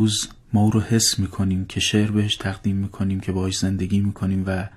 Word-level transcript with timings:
روز 0.00 0.28
ما 0.52 0.60
او 0.60 0.70
رو 0.70 0.80
حس 0.80 1.18
می‌کنیم 1.18 1.64
که 1.64 1.80
شعر 1.80 2.10
بهش 2.10 2.36
تقدیم 2.36 2.76
می‌کنیم 2.76 3.20
که 3.20 3.32
باهاش 3.32 3.58
زندگی 3.58 4.00
می‌کنیم 4.00 4.44
و 4.46 4.68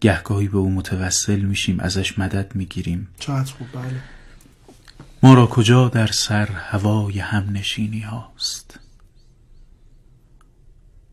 گهگاهی 0.00 0.48
به 0.48 0.58
او 0.58 0.70
متوسل 0.70 1.40
میشیم 1.40 1.80
ازش 1.80 2.18
مدد 2.18 2.54
می‌گیریم. 2.54 3.08
چقدر 3.18 3.52
خوب 3.52 3.66
بله. 3.72 4.00
ما 5.22 5.34
را 5.34 5.46
کجا 5.46 5.88
در 5.88 6.06
سر 6.06 6.46
هوای 6.46 7.18
همنشینی 7.18 8.00
هاست؟ 8.00 8.78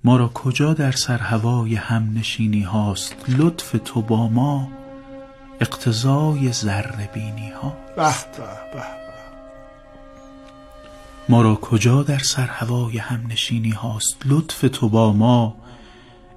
ما 0.04 0.18
را 0.18 0.28
کجا 0.28 0.74
در 0.74 0.92
سر 0.92 1.18
هوای 1.18 1.76
همنشینی 1.76 2.62
هاست؟ 2.62 3.16
لطف 3.28 3.76
تو 3.86 4.02
با 4.02 4.30
ما 4.30 4.72
اقتضای 5.62 6.52
ذره 6.52 7.10
بینی 7.14 7.50
ها. 7.50 7.78
به 7.96 8.04
به 8.38 8.44
به 8.74 8.80
به. 9.02 9.07
ما 11.30 11.42
را 11.42 11.56
کجا 11.56 12.04
در 12.04 12.20
سر 12.20 12.48
هوای 12.48 12.98
همنشینی 12.98 13.70
هاست؟ 13.70 14.18
لطف 14.26 14.66
تو 14.74 14.90
با 14.90 15.14
ما 15.14 15.56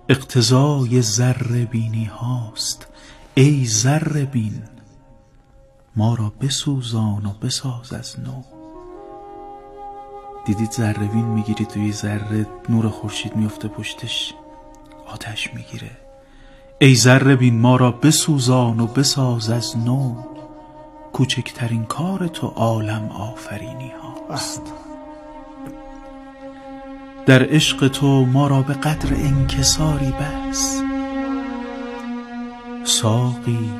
اقتضای 0.09 1.03
ذره 1.03 1.65
بینی 1.65 2.05
هاست. 2.05 2.87
ای 3.35 3.67
ذره 3.67 4.25
بین 4.25 4.63
ما 5.97 6.15
را 6.15 6.33
بسوزان 6.41 7.27
و 7.27 7.33
بساز 7.43 7.93
از 7.93 8.21
نو. 8.21 8.43
دیدید 10.47 10.73
ذره 10.73 11.07
بین 11.07 11.25
می‌گیری 11.25 11.65
توی 11.65 11.93
ذره 11.93 12.47
نور 12.69 12.89
خورشید 12.89 13.37
میفته 13.37 13.69
پشتش 13.69 14.35
آتش 15.07 15.55
می‌گیره. 15.55 15.91
ای 16.81 16.95
ذره 16.95 17.37
بین 17.37 17.61
ما 17.61 17.77
را 17.77 17.93
بسوزان 17.93 18.81
و 18.81 18.87
بساز 18.87 19.51
از 19.51 19.79
نو. 19.79 20.30
کوچکترین 21.13 21.85
کار 21.85 22.27
تو 22.27 22.47
عالم 22.47 23.09
آفرینی 23.09 23.93
هاست. 24.29 24.63
در 27.27 27.43
عشق 27.43 27.89
تو 27.89 28.27
ما 28.27 28.47
را 28.47 28.63
به 28.63 28.75
قدر 28.75 29.15
انکساری 29.15 30.13
بس. 30.13 30.83
ساقی 32.85 33.71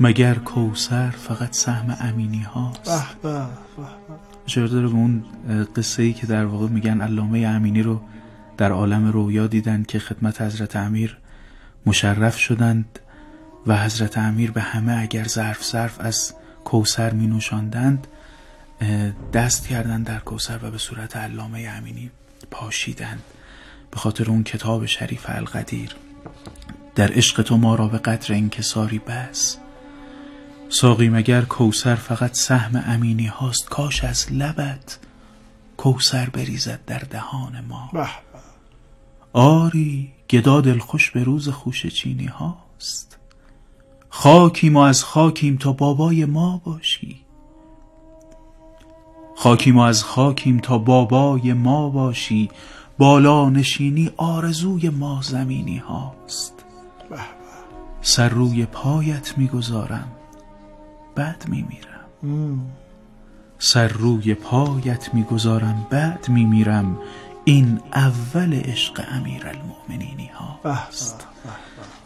مگر 0.00 0.34
کوسر 0.34 1.10
فقط 1.10 1.52
سهم 1.52 1.96
امینی 2.00 2.42
هاست. 2.42 3.26
اشاره 4.46 4.68
داره 4.68 4.88
به 4.88 4.94
اون 4.94 5.24
قصه 5.76 6.02
ای 6.02 6.12
که 6.12 6.26
در 6.26 6.44
واقع 6.44 6.66
میگن 6.66 7.00
علامه 7.00 7.38
امینی 7.38 7.82
رو 7.82 8.00
در 8.56 8.72
عالم 8.72 9.12
رویا 9.12 9.46
دیدند 9.46 9.86
که 9.86 9.98
خدمت 9.98 10.42
حضرت 10.42 10.76
امیر 10.76 11.18
مشرف 11.86 12.38
شدند. 12.38 12.98
و 13.66 13.76
حضرت 13.76 14.18
امیر 14.18 14.50
به 14.50 14.60
همه 14.60 14.98
اگر 15.00 15.24
ظرف 15.24 15.64
ظرف 15.64 16.00
از 16.00 16.34
کوسر 16.64 17.12
می 17.12 17.26
نوشاندند 17.26 18.06
دست 19.32 19.68
کردند 19.68 20.06
در 20.06 20.18
کوسر 20.18 20.58
و 20.62 20.70
به 20.70 20.78
صورت 20.78 21.16
علامه 21.16 21.60
امینی 21.60 22.10
پاشیدند 22.50 23.22
به 23.90 23.96
خاطر 23.96 24.30
اون 24.30 24.42
کتاب 24.42 24.86
شریف 24.86 25.24
القدیر. 25.28 25.96
در 26.94 27.12
عشق 27.12 27.42
تو 27.42 27.56
ما 27.56 27.74
را 27.74 27.88
به 27.88 27.98
قدر 27.98 28.34
انکساری 28.34 28.98
بس. 28.98 29.56
ساقی 30.68 31.08
مگر 31.08 31.42
کوسر 31.42 31.94
فقط 31.94 32.34
سهم 32.34 32.84
امینی 32.86 33.26
هاست 33.26 33.68
کاش 33.68 34.04
از 34.04 34.32
لبت 34.32 34.98
کوسر 35.76 36.30
بریزد 36.30 36.80
در 36.86 36.98
دهان 36.98 37.64
ما. 37.68 37.90
به. 37.92 38.08
آری 39.32 40.12
گدا 40.30 40.60
دلخوش 40.60 41.10
به 41.10 41.24
روز 41.24 41.48
خوش 41.48 41.86
چینی 41.86 42.26
هاست. 42.26 43.05
خاکیم 44.18 44.76
و 44.76 44.80
از 44.80 45.04
خاکیم 45.04 45.56
تا 45.56 45.72
بابای 45.72 46.24
ما 46.24 46.60
باشی. 46.64 47.20
خاکیم 49.36 49.76
و 49.76 49.80
از 49.80 50.04
خاکیم 50.04 50.58
تا 50.58 50.78
بابای 50.78 51.52
ما 51.52 51.88
باشی. 51.88 52.50
بالا 52.98 53.50
نشینی 53.50 54.10
آرزوی 54.16 54.88
ما 54.88 55.20
زمینی 55.22 55.76
هاست. 55.76 56.64
سر 58.00 58.28
روی 58.28 58.66
پایت 58.66 59.38
می‌گذارم. 59.38 60.08
بعد 61.14 61.44
میمیرم. 61.48 62.60
سر 63.58 63.88
روی 63.88 64.34
پایت 64.34 65.14
می‌گذارم. 65.14 65.86
بعد 65.90 66.28
میمیرم. 66.28 66.98
این 67.44 67.80
اول 67.94 68.54
عشق 68.54 69.04
امیر 69.12 69.46
المؤمنینی 69.46 70.30
هاست. 70.64 71.26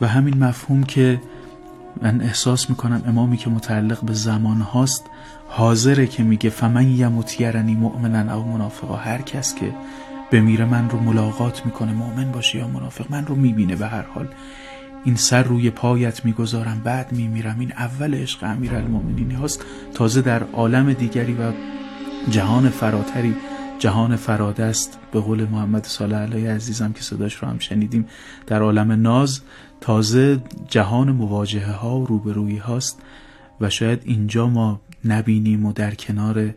و 0.00 0.08
همین 0.08 0.44
مفهوم 0.44 0.84
که 0.84 1.20
من 2.02 2.20
احساس 2.20 2.70
می‌کنم 2.70 3.02
امامی 3.06 3.36
که 3.36 3.50
متعلق 3.50 4.04
به 4.04 4.12
زمان 4.12 4.60
هاست 4.60 5.04
حاضره 5.48 6.06
که 6.06 6.22
میگه 6.22 6.50
فمن 6.50 6.88
یموت 6.88 7.40
یرنی 7.40 7.74
مؤمنا 7.74 8.36
او 8.36 8.52
منافقا. 8.52 8.96
هر 8.96 9.22
کس 9.22 9.54
که 9.54 9.74
بمیره 10.32 10.64
من 10.64 10.90
رو 10.90 11.00
ملاقات 11.00 11.66
می‌کنه 11.66 11.92
مؤمن 11.92 12.32
باشه 12.32 12.58
یا 12.58 12.68
منافق 12.68 13.06
من 13.10 13.26
رو 13.26 13.34
می‌بینه 13.34 13.76
به 13.76 13.86
هر 13.86 14.02
حال. 14.02 14.28
این 15.04 15.16
سر 15.16 15.42
روی 15.42 15.70
پایت 15.70 16.24
می‌گذارم 16.24 16.80
بعد 16.84 17.12
میمیرم. 17.12 17.56
این 17.60 17.72
اول 17.72 18.14
عشق 18.14 18.44
امیر 18.44 18.72
هاست. 19.40 19.64
تازه 19.94 20.22
در 20.22 20.42
عالم 20.42 20.92
دیگری 20.92 21.32
و 21.34 21.52
جهان 22.30 22.68
فراتری 22.68 23.36
جهان 23.80 24.16
فرادست 24.16 24.98
به 25.12 25.20
قول 25.20 25.44
محمد 25.44 25.84
صالح 25.84 26.16
علیه 26.16 26.50
عزیزم 26.50 26.92
که 26.92 27.02
صداش 27.02 27.34
رو 27.34 27.48
هم 27.48 27.58
شنیدیم 27.58 28.06
در 28.46 28.62
عالم 28.62 28.92
ناز 28.92 29.40
تازه 29.80 30.42
جهان 30.68 31.10
مواجهه 31.10 31.72
ها 31.72 31.98
و 31.98 32.06
روبرویی 32.06 32.56
هاست 32.56 33.02
و 33.60 33.70
شاید 33.70 34.02
اینجا 34.04 34.46
ما 34.46 34.80
نبینیم 35.04 35.64
و 35.64 35.72
در 35.72 35.94
کنار 35.94 36.54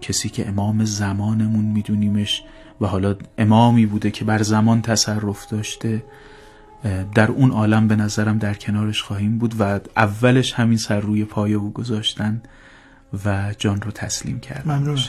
کسی 0.00 0.28
که 0.28 0.48
امام 0.48 0.84
زمانمون 0.84 1.64
میدونیمش 1.64 2.42
و 2.80 2.86
حالا 2.86 3.16
امامی 3.38 3.86
بوده 3.86 4.10
که 4.10 4.24
بر 4.24 4.42
زمان 4.42 4.82
تصرف 4.82 5.46
داشته 5.46 6.04
در 7.14 7.30
اون 7.30 7.50
عالم 7.50 7.88
به 7.88 7.96
نظرم 7.96 8.38
در 8.38 8.54
کنارش 8.54 9.02
خواهیم 9.02 9.38
بود 9.38 9.54
و 9.60 9.80
اولش 9.96 10.52
همین 10.52 10.78
سر 10.78 11.00
روی 11.00 11.24
پای 11.24 11.54
او 11.54 11.72
گذاشتن 11.72 12.42
و 13.24 13.54
جان 13.58 13.80
رو 13.80 13.90
تسلیم 13.90 14.40
کردن 14.40 14.76
ممنونم. 14.76 15.02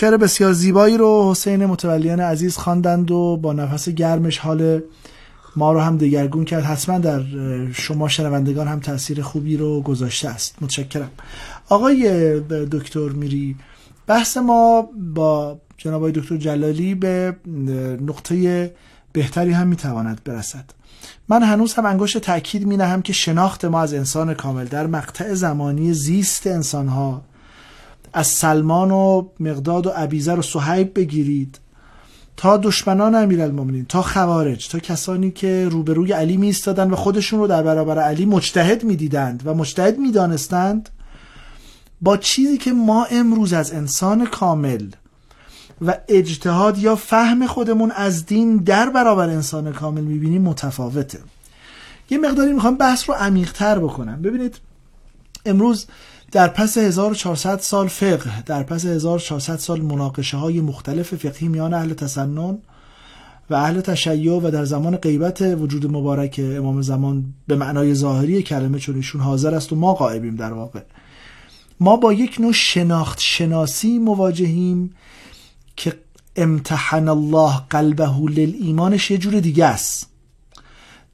شعر 0.00 0.16
بسیار 0.16 0.52
زیبایی 0.52 0.96
رو 0.96 1.30
حسین 1.30 1.66
متولیان 1.66 2.20
عزیز 2.20 2.56
خواندند 2.56 3.10
و 3.10 3.36
با 3.36 3.52
نفس 3.52 3.88
گرمش 3.88 4.38
حال 4.38 4.80
ما 5.56 5.72
رو 5.72 5.80
هم 5.80 5.98
دگرگون 5.98 6.44
کرد. 6.44 6.64
حتما 6.64 6.98
در 6.98 7.22
شما 7.72 8.08
شنوندگان 8.08 8.68
هم 8.68 8.80
تاثیر 8.80 9.22
خوبی 9.22 9.56
رو 9.56 9.82
گذاشته 9.82 10.28
است. 10.28 10.62
متشکرم. 10.62 11.10
آقای 11.68 12.40
دکتر 12.50 13.08
میری 13.08 13.56
بحث 14.06 14.36
ما 14.36 14.88
با 15.14 15.58
جناب 15.76 16.10
دکتر 16.10 16.36
جلالی 16.36 16.94
به 16.94 17.36
نقطه 18.06 18.74
بهتری 19.12 19.52
هم 19.52 19.66
می‌تواند 19.66 20.20
برسد. 20.24 20.64
من 21.28 21.42
هنوز 21.42 21.74
هم 21.74 21.86
انگشت 21.86 22.18
تاکید 22.18 22.66
می 22.66 22.76
نهم 22.76 23.02
که 23.02 23.12
شناخت 23.12 23.64
ما 23.64 23.80
از 23.80 23.94
انسان 23.94 24.34
کامل 24.34 24.64
در 24.64 24.86
مقطع 24.86 25.34
زمانی 25.34 25.92
زیست 25.92 26.46
انسانها 26.46 27.22
از 28.12 28.26
سلمان 28.26 28.90
و 28.90 29.28
مقداد 29.40 29.86
و 29.86 29.92
ابیزر 29.94 30.38
و 30.38 30.42
صهیب 30.42 30.94
بگیرید. 30.94 31.58
تا 32.36 32.56
دشمنان 32.56 33.14
امیرالمومنین 33.14 33.84
تا 33.84 34.02
خوارج 34.02 34.68
تا 34.68 34.78
کسانی 34.78 35.30
که 35.30 35.68
روبروی 35.70 36.12
علی 36.12 36.36
می 36.36 36.46
ایستادند 36.46 36.92
و 36.92 36.96
خودشون 36.96 37.38
رو 37.38 37.46
در 37.46 37.62
برابر 37.62 37.98
علی 37.98 38.26
مجتهد 38.26 38.84
می‌دیدند 38.84 39.42
و 39.44 39.54
مجتهد 39.54 39.98
می‌دانستند 39.98 40.88
با 42.00 42.16
چیزی 42.16 42.58
که 42.58 42.72
ما 42.72 43.04
امروز 43.04 43.52
از 43.52 43.72
انسان 43.72 44.26
کامل 44.26 44.86
و 45.82 45.98
اجتهاد 46.08 46.78
یا 46.78 46.96
فهم 46.96 47.46
خودمون 47.46 47.90
از 47.90 48.26
دین 48.26 48.56
در 48.56 48.90
برابر 48.90 49.28
انسان 49.28 49.72
کامل 49.72 50.00
می‌بینیم 50.00 50.42
متفاوته. 50.42 51.18
یه 52.10 52.18
مقداری 52.18 52.52
می‌خوام 52.52 52.76
بحث 52.76 53.08
رو 53.08 53.14
عمیقتر 53.14 53.78
بکنم. 53.78 54.22
ببینید 54.22 54.56
امروز 55.46 55.86
در 56.32 56.48
پس 56.48 56.78
1400 56.78 57.60
سال 57.60 57.88
فقه 57.88 58.42
در 58.42 58.62
پس 58.62 58.84
1400 58.84 59.56
سال 59.56 59.80
مناقشه 59.80 60.36
های 60.36 60.60
مختلف 60.60 61.14
فقهی 61.14 61.48
میان 61.48 61.74
اهل 61.74 61.94
تسنن 61.94 62.58
و 63.50 63.54
اهل 63.54 63.80
تشیع 63.80 64.32
و 64.32 64.50
در 64.50 64.64
زمان 64.64 64.96
غیبت 64.96 65.42
وجود 65.42 65.86
مبارک 65.86 66.40
امام 66.44 66.82
زمان 66.82 67.24
به 67.46 67.56
معنای 67.56 67.94
ظاهری 67.94 68.42
کلمه 68.42 68.78
چون 68.78 68.96
ایشون 68.96 69.20
حاضر 69.20 69.54
است 69.54 69.72
و 69.72 69.76
ما 69.76 69.94
غائبیم 69.94 70.36
در 70.36 70.52
واقع. 70.52 70.80
ما 71.80 71.96
با 71.96 72.12
یک 72.12 72.40
نوع 72.40 72.52
شناخت 72.52 73.20
شناسی 73.20 73.98
مواجهیم 73.98 74.94
که 75.76 75.98
امتحن 76.36 77.08
الله 77.08 77.52
قلبه 77.70 78.10
للایمانش 78.28 79.10
یه 79.10 79.18
جور 79.18 79.40
دیگه 79.40 79.64
است. 79.64 80.09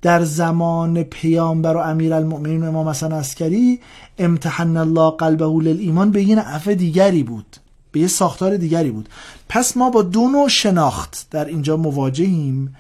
در 0.03 0.25
زمان 0.25 1.03
پیامبر 1.03 1.77
و 1.77 1.79
امیر 1.79 2.15
المؤمنین 2.15 2.65
امام 2.65 2.89
حسن 2.89 3.13
عسکری 3.13 3.81
امتحن 4.19 4.77
الله 4.77 5.11
قلبه 5.11 5.45
للایمان 5.45 6.11
به 6.11 6.23
یه 6.23 6.37
نحوه 6.37 6.75
دیگری 6.75 7.23
بود 7.23 7.57
به 7.93 8.01
یه 8.01 8.07
ساختار 8.07 8.57
دیگری 8.57 8.91
بود. 8.91 9.09
پس 9.49 9.77
ما 9.77 9.91
با 9.91 10.03
دو 10.03 10.29
نوع 10.29 10.49
شناخت 10.49 11.27
در 11.31 11.45
اینجا 11.45 11.77
مواجهیم 11.77 12.77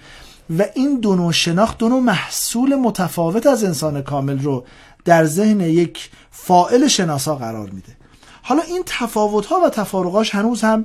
و 0.58 0.64
این 0.74 1.00
دو 1.00 1.14
نوع 1.14 1.32
شناخت 1.32 1.78
دو 1.78 1.88
نوع 1.88 2.00
محصول 2.00 2.74
متفاوت 2.74 3.46
از 3.46 3.64
انسان 3.64 4.02
کامل 4.02 4.38
رو 4.38 4.64
در 5.04 5.24
ذهن 5.24 5.60
یک 5.60 6.10
فائل 6.30 6.88
شناسا 6.88 7.36
قرار 7.36 7.70
میده. 7.70 7.96
حالا 8.42 8.62
این 8.62 8.82
تفاوت 8.86 9.46
ها 9.46 9.60
و 9.60 9.70
تفارقاش 9.70 10.34
هنوز 10.34 10.62
هم 10.62 10.84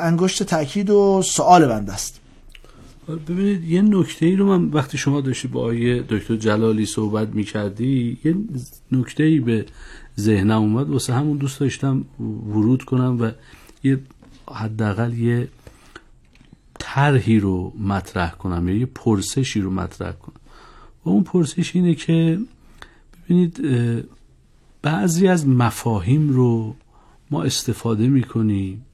انگشت 0.00 0.42
تاکید 0.42 0.90
و 0.90 1.22
سوال 1.22 1.66
بند 1.66 1.90
است. 1.90 2.20
ببینید 3.16 3.64
یه 3.64 3.82
نکته 3.82 4.26
ای 4.26 4.36
رو 4.36 4.46
من 4.46 4.64
وقتی 4.64 4.98
شما 4.98 5.20
داشتی 5.20 5.48
با 5.48 5.60
آیه 5.62 6.02
دکتر 6.08 6.36
جلالی 6.36 6.86
صحبت 6.86 7.28
می‌کردی 7.28 8.18
یه 8.24 8.34
نکته 8.92 9.22
ای 9.22 9.40
به 9.40 9.66
ذهنم 10.18 10.62
اومد. 10.62 10.88
واسه 10.88 11.14
همون 11.14 11.36
دوست 11.36 11.60
داشتم 11.60 12.04
ورود 12.20 12.84
کنم 12.84 13.20
و 13.20 13.30
یه 13.82 14.00
حداقل 14.52 15.12
یه 15.12 15.48
طرحی 16.78 17.40
رو 17.40 17.72
مطرح 17.80 18.30
کنم 18.30 18.68
یا 18.68 18.74
یه 18.74 18.86
پرسشی 18.86 19.60
رو 19.60 19.70
مطرح 19.70 20.12
کنم. 20.12 20.40
و 21.04 21.08
اون 21.08 21.22
پرسش 21.22 21.76
اینه 21.76 21.94
که 21.94 22.38
ببینید 23.24 23.60
بعضی 24.82 25.28
از 25.28 25.48
مفاهیم 25.48 26.28
رو 26.28 26.76
ما 27.30 27.42
استفاده 27.42 28.08
می‌کنیم 28.08 28.84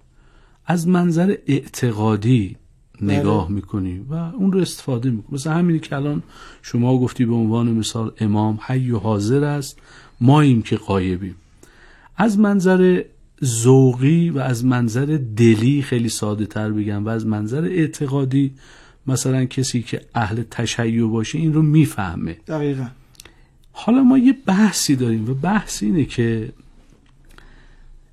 از 0.67 0.89
منظر 0.89 1.37
اعتقادی. 1.47 2.57
نگاه 3.05 3.47
بله. 3.47 3.55
می‌کنیم 3.55 4.07
و 4.11 4.15
اون 4.15 4.53
رو 4.53 4.61
استفاده 4.61 5.11
می‌کنیم 5.11 5.35
مثلا 5.35 5.55
همینی 5.55 5.79
که 5.79 5.97
الان 5.97 6.23
شما 6.63 6.99
گفتی 6.99 7.25
به 7.25 7.35
عنوان 7.35 7.71
مثال 7.73 8.13
امام 8.21 8.59
حی 8.67 8.91
و 8.91 8.99
حاضر 8.99 9.45
است 9.45 9.79
ماییم 10.21 10.63
که 10.63 10.77
قایبیم. 10.77 11.35
از 12.17 12.39
منظر 12.39 13.03
ذوقی 13.45 14.31
و 14.31 14.39
از 14.39 14.65
منظر 14.65 15.19
دلی 15.37 15.83
خیلی 15.83 16.09
ساده 16.09 16.47
تر 16.47 16.71
بگم 16.71 17.05
و 17.05 17.09
از 17.09 17.27
منظر 17.27 17.65
اعتقادی 17.65 18.53
مثلا 19.07 19.45
کسی 19.45 19.83
که 19.83 20.01
اهل 20.15 20.43
تشیع 20.51 21.07
باشه 21.07 21.39
این 21.39 21.53
رو 21.53 21.63
می‌فهمه. 21.63 22.37
دقیقا. 22.47 22.87
حالا 23.73 24.03
ما 24.03 24.19
یه 24.19 24.35
بحثی 24.47 24.97
داریم 24.97 25.31
و 25.31 25.35
بحث 25.35 25.83
اینه 25.83 26.05
که 26.05 26.53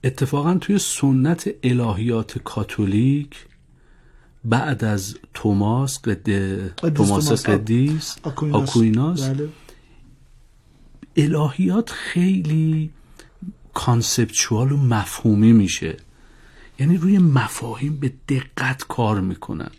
اتفاقا 0.04 0.54
توی 0.54 0.78
سنت 0.78 1.50
الهیات 1.64 2.38
کاتولیک 2.44 3.46
بعد 4.46 4.84
از 4.84 5.18
توماس 5.34 6.00
توماس 6.96 7.46
قدیس 7.46 8.16
آکویناس 8.52 9.30
بله. 9.30 9.50
الهیات 11.18 11.90
خیلی 11.90 12.90
conceptual 13.74 14.72
و 14.72 14.78
مفهومی 14.78 15.54
میشه. 15.54 15.98
یعنی 16.80 16.98
روی 16.98 17.18
مفاهیم 17.18 17.98
به 18.00 18.14
دقت 18.30 18.84
کار 18.88 19.22
می‌کنن. 19.22 19.72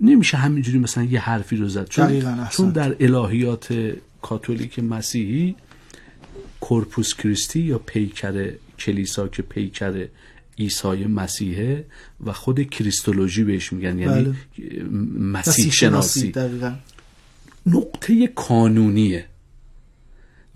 نمیشه 0.00 0.36
همینجوری 0.36 0.78
مثلا 0.78 1.04
یه 1.04 1.20
حرفی 1.20 1.56
رو 1.56 1.68
زد. 1.68 1.88
چون, 1.88 2.48
چون 2.48 2.70
در 2.70 2.96
الهیات 3.00 3.94
کاتولیک 4.22 4.78
مسیحی 4.78 5.56
Corpus 6.60 7.14
Christi 7.14 7.60
یا 7.60 7.78
پیکر 7.78 8.52
کلیسا 8.78 9.28
که 9.28 9.42
پیکر 9.42 10.06
عیسی 10.58 11.04
مسیحه 11.04 11.86
و 12.26 12.32
خود 12.32 12.62
کریستولوژی 12.70 13.44
بهش 13.44 13.72
میگن 13.72 13.98
یعنی 13.98 14.22
بله. 14.22 14.34
مسیح 15.18 15.70
شناسی. 15.70 16.32
نقطه 17.66 18.26
کانونیه. 18.26 19.26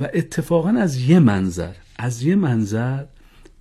و 0.01 0.09
اتفاقا 0.15 0.69
از 0.69 0.97
یه 0.97 1.19
منظر 1.19 1.73
از 1.97 2.23
یه 2.23 2.35
منظر 2.35 3.05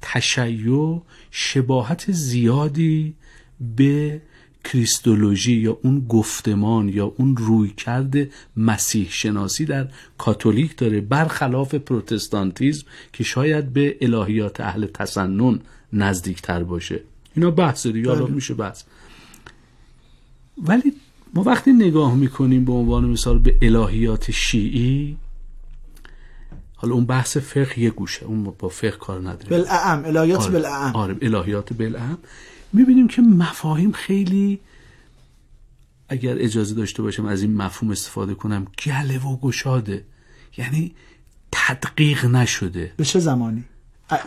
تشیع 0.02 1.02
شباهت 1.32 2.12
زیادی 2.12 3.16
به 3.76 4.22
کریستولوژی 4.64 5.54
یا 5.54 5.78
اون 5.84 6.06
گفتمان 6.10 6.90
یا 6.90 7.06
اون 7.06 7.38
روی 7.38 7.70
کرده 7.70 8.30
مسیح 8.58 9.08
شناسی 9.10 9.66
در 9.66 9.88
کاتولیک 10.18 10.78
داره 10.78 11.02
برخلاف 11.02 11.76
پروتستانتیزم 11.76 12.86
که 13.14 13.24
شاید 13.24 13.74
به 13.74 13.98
الهیات 14.02 14.62
اهل 14.62 14.86
تسنن 14.86 15.60
نزدیکتر 15.94 16.64
باشه 16.64 17.02
اینا 17.36 17.52
بحث 17.52 17.88
دیگه 17.88 18.10
حالا 18.10 18.26
بله. 18.26 18.34
میشه 18.34 18.54
بحث 18.54 18.84
ولی 20.58 20.94
ما 21.34 21.44
وقتی 21.44 21.74
نگاه 21.74 22.16
می‌کنیم 22.16 22.66
به 22.66 22.72
عنوان 22.72 23.06
مثال 23.06 23.40
به 23.40 23.58
الهیات 23.62 24.32
شیعی 24.32 25.18
حالا 26.76 26.94
اون 26.94 27.06
بحث 27.06 27.38
فقه 27.38 27.80
یه 27.80 27.90
گوشه 27.90 28.26
اون 28.26 28.44
با 28.44 28.70
فقه 28.70 28.92
کار 28.92 29.20
نداره 29.20 29.50
بلعم 29.50 30.06
الهیات 30.06 30.42
آره. 30.42 30.52
بلعم 30.52 30.96
آره 30.96 31.18
الهیات 31.22 31.74
بلعم 31.74 32.18
می‌بینیم 32.74 33.08
که 33.08 33.22
مفاهیم 33.22 33.92
خیلی 33.92 34.60
اگر 36.10 36.36
اجازه 36.40 36.76
داشته 36.76 37.02
باشم 37.02 37.26
از 37.26 37.42
این 37.42 37.58
مفهوم 37.58 37.92
استفاده 37.92 38.34
کنم 38.34 38.68
گله 38.86 39.20
و 39.20 39.38
گشاده 39.38 40.06
یعنی 40.58 40.96
تدقیق 41.52 42.26
نشده 42.26 42.94
به 42.98 43.06
چه 43.06 43.20
زمانی؟ 43.20 43.64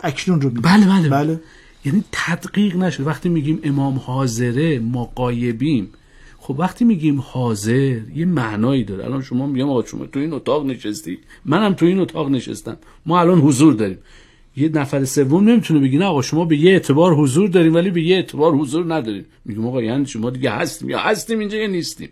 اکنون 0.03 0.41
رو 0.41 0.49
بله 0.49 0.85
بله 0.85 1.09
بله. 1.09 1.39
یعنی 1.85 2.03
تدقیق 2.11 2.75
نشده 2.75 3.03
وقتی 3.03 3.29
میگیم 3.29 3.59
امام 3.63 3.97
حاضره 3.97 4.79
ما 4.79 5.03
قایبیم 5.15 5.89
خب 6.37 6.55
وقتی 6.59 6.85
میگیم 6.85 7.19
حاضر 7.19 7.99
یه 8.15 8.25
معنایی 8.25 8.83
داره. 8.83 9.05
الان 9.05 9.21
شما 9.21 9.47
میگم 9.47 9.69
آقا 9.69 9.85
شما 9.85 10.05
تو 10.05 10.19
این 10.19 10.33
اتاق 10.33 10.65
نشستی. 10.65 11.19
منم 11.45 11.73
تو 11.73 11.85
این 11.85 11.99
اتاق 11.99 12.29
نشستم. 12.29 12.77
ما 13.05 13.19
الان 13.19 13.39
حضور 13.39 13.73
داریم. 13.73 13.97
یه 14.55 14.69
نفر 14.69 15.05
سوم 15.05 15.49
نمی‌تونه 15.49 15.79
بگی 15.79 15.97
نه 15.97 16.05
آقا 16.05 16.21
شما 16.21 16.45
به 16.45 16.57
یه 16.57 16.71
اعتبار 16.71 17.15
حضور 17.15 17.49
داریم 17.49 17.73
ولی 17.75 17.91
به 17.91 18.01
یه 18.01 18.15
اعتبار 18.15 18.55
حضور 18.55 18.95
نداریم. 18.95 19.25
میگیم 19.45 19.67
آقا 19.67 19.81
یعنی 19.83 20.05
شما 20.05 20.29
دیگه 20.29 20.51
هستیم 20.51 20.89
یا 20.89 20.99
هستیم 20.99 21.39
اینجا 21.39 21.57
یا 21.57 21.67
نیستیم. 21.67 22.09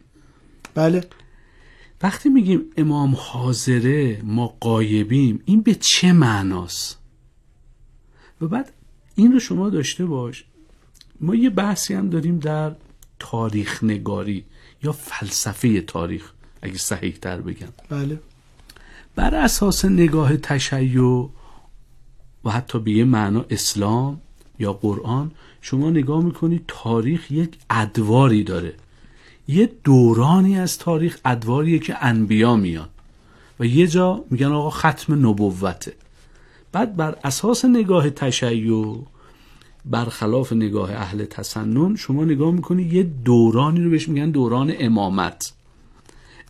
بله. 0.76 1.04
وقتی 2.04 2.30
میگیم 2.30 2.62
امام 2.78 3.16
حاضره 3.18 4.22
ما 4.24 4.56
قایبیم 4.60 5.40
این 5.46 5.62
به 5.62 5.76
چه 5.76 6.14
معناست؟ 6.14 7.01
و 8.42 8.48
بعد 8.48 8.72
این 9.16 9.32
رو 9.32 9.40
شما 9.40 9.70
داشته 9.70 10.06
باش. 10.06 10.44
ما 11.22 11.36
یه 11.36 11.50
بحثی 11.50 11.94
هم 11.94 12.10
داریم 12.10 12.40
در 12.40 12.76
تاریخ 13.20 13.84
نگاری 13.84 14.46
یا 14.84 14.92
فلسفه 14.92 15.82
تاریخ 15.82 16.32
اگه 16.62 16.78
صحیح 16.78 17.18
تر 17.22 17.42
بگم. 17.42 17.68
بله. 17.90 18.20
بر 19.16 19.36
اساس 19.36 19.86
نگاه 19.86 20.38
تشیع 20.38 21.30
و 22.46 22.50
حتی 22.50 22.80
به 22.80 22.92
یه 22.92 23.04
معنا 23.04 23.46
اسلام 23.50 24.22
یا 24.60 24.74
قرآن 24.74 25.32
شما 25.62 25.90
نگاه 25.90 26.24
می‌کنید 26.24 26.64
تاریخ 26.68 27.32
یک 27.32 27.58
ادواری 27.70 28.44
داره. 28.44 28.74
یه 29.48 29.72
دورانی 29.84 30.60
از 30.60 30.78
تاریخ 30.78 31.20
ادواریه 31.26 31.80
که 31.80 32.06
انبیا 32.06 32.56
میان. 32.56 32.90
و 33.60 33.66
یه 33.66 33.88
جا 33.88 34.26
میگن 34.30 34.52
آقا 34.52 34.70
ختم 34.70 35.28
نبوته. 35.28 35.94
بعد 36.72 36.96
بر 36.96 37.18
اساس 37.24 37.66
نگاه 37.66 38.10
تشیع 38.10 38.96
برخلاف 39.86 40.54
نگاه 40.54 40.92
اهل 40.92 41.26
تسنن 41.26 41.96
شما 41.96 42.26
نگاه 42.26 42.52
می‌کنید 42.52 42.94
یه 42.94 43.04
دورانی 43.04 43.84
رو 43.84 43.90
بهش 43.90 44.10
میگن 44.10 44.30
دوران 44.30 44.74
امامت. 44.80 45.54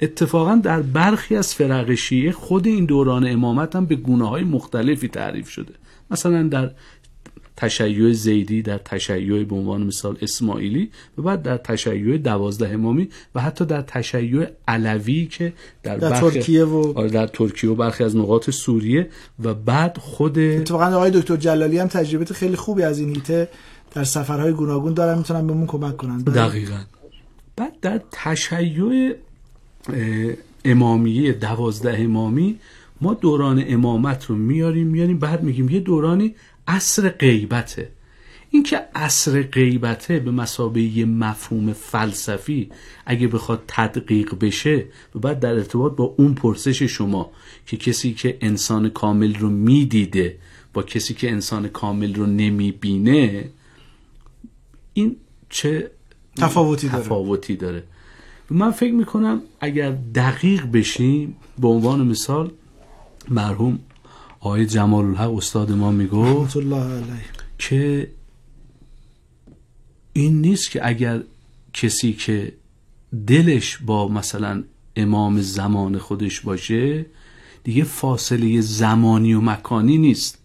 اتفاقا 0.01 0.55
در 0.55 0.81
برخی 0.81 1.35
از 1.35 1.55
فرق 1.55 1.93
شیعه 1.93 2.31
خود 2.31 2.67
این 2.67 2.85
دوران 2.85 3.27
امامت 3.27 3.75
هم 3.75 3.85
به 3.85 3.95
گونه 3.95 4.29
های 4.29 4.43
مختلفی 4.43 5.07
تعریف 5.07 5.49
شده. 5.49 5.73
مثلا 6.11 6.43
در 6.47 6.71
تشیع 7.61 8.11
زیدی 8.11 8.61
در 8.61 8.77
تشیع 8.77 9.43
به 9.43 9.55
عنوان 9.55 9.83
مثال 9.83 10.17
اسماعیلی 10.21 10.91
و 11.17 11.21
بعد 11.21 11.43
در 11.43 11.57
تشیع 11.57 12.17
دوازده 12.17 12.69
امامی 12.69 13.09
و 13.35 13.41
حتی 13.41 13.65
در 13.65 13.81
تشیع 13.81 14.47
علوی 14.67 15.25
که 15.25 15.53
در, 15.83 15.97
در 15.97 16.19
ترکیه 16.19 16.65
و 16.65 16.93
آره، 16.95 17.09
در 17.09 17.27
ترکیه 17.27 17.69
و 17.69 17.75
برخی 17.75 18.03
از 18.03 18.15
نقاط 18.15 18.49
سوریه 18.49 19.09
و 19.43 19.53
بعد 19.53 19.97
خود 19.97 20.39
اتفاقا 20.39 20.85
آقای 20.85 21.11
دکتر 21.11 21.35
جلالی 21.35 21.77
هم 21.77 21.87
تجربه 21.87 22.25
خیلی 22.25 22.55
خوبی 22.55 22.83
از 22.83 22.99
این 22.99 23.15
هیته 23.15 23.49
در 23.91 24.03
سفرهای 24.03 24.51
گوناگون 24.51 24.93
دارن 24.93 25.17
می‌تونن 25.17 25.47
بهمون 25.47 25.67
کمک 25.67 25.97
کنن. 25.97 26.17
دقیقا 26.17 26.79
بعد 27.55 27.73
در 27.81 28.01
تشیع 28.11 29.15
امامیه 30.65 31.33
دوازده 31.33 31.95
امامی 31.99 32.59
ما 33.01 33.13
دوران 33.13 33.63
امامت 33.67 34.25
رو 34.25 34.35
میاریم 34.35 34.87
میاریم 34.87 35.19
بعد 35.19 35.43
میگیم 35.43 35.69
یه 35.69 35.79
دورانی 35.79 36.35
عصر 36.67 37.09
غیبته 37.09 37.91
این 38.49 38.63
که 38.63 38.81
عصر 38.95 39.41
غیبته 39.41 40.19
به 40.19 40.31
مسابقه 40.31 40.81
یه 40.81 41.05
مفهوم 41.05 41.73
فلسفی 41.73 42.69
اگه 43.05 43.27
بخواد 43.27 43.63
تدقیق 43.67 44.35
بشه 44.35 44.85
و 45.15 45.19
بعد 45.19 45.39
در 45.39 45.53
ارتباط 45.53 45.95
با 45.95 46.03
اون 46.17 46.33
پرسش 46.33 46.83
شما 46.83 47.31
که 47.65 47.77
کسی 47.77 48.13
که 48.13 48.37
انسان 48.41 48.89
کامل 48.89 49.35
رو 49.35 49.49
می‌دیده 49.49 50.37
با 50.73 50.83
کسی 50.83 51.13
که 51.13 51.31
انسان 51.31 51.67
کامل 51.67 52.13
رو 52.13 52.25
نمی‌بینه 52.25 53.49
این 54.93 55.15
چه 55.49 55.91
تفاوتی 56.35 56.89
داره, 56.89 57.03
تفاوتی 57.03 57.55
داره. 57.55 57.83
من 58.49 58.71
فکر 58.71 58.93
می‌کنم 58.93 59.41
اگر 59.59 59.91
دقیق 60.15 60.65
بشیم 60.65 61.35
به 61.59 61.67
عنوان 61.67 62.07
مثال 62.07 62.51
مرحوم 63.29 63.79
آقای 64.43 64.65
جمال 64.65 65.05
الحق 65.05 65.33
استاد 65.33 65.71
ما 65.71 65.91
می‌گفت 65.91 66.57
الله 66.57 66.83
علیه. 66.83 67.25
که 67.57 68.11
این 70.13 70.41
نیست 70.41 70.71
که 70.71 70.87
اگر 70.87 71.23
کسی 71.73 72.13
که 72.13 72.53
دلش 73.27 73.77
با 73.77 74.07
مثلا 74.07 74.63
امام 74.95 75.41
زمان 75.41 75.97
خودش 75.97 76.41
باشه 76.41 77.05
دیگه 77.63 77.83
فاصله 77.83 78.61
زمانی 78.61 79.33
و 79.33 79.41
مکانی 79.41 79.97
نیست. 79.97 80.37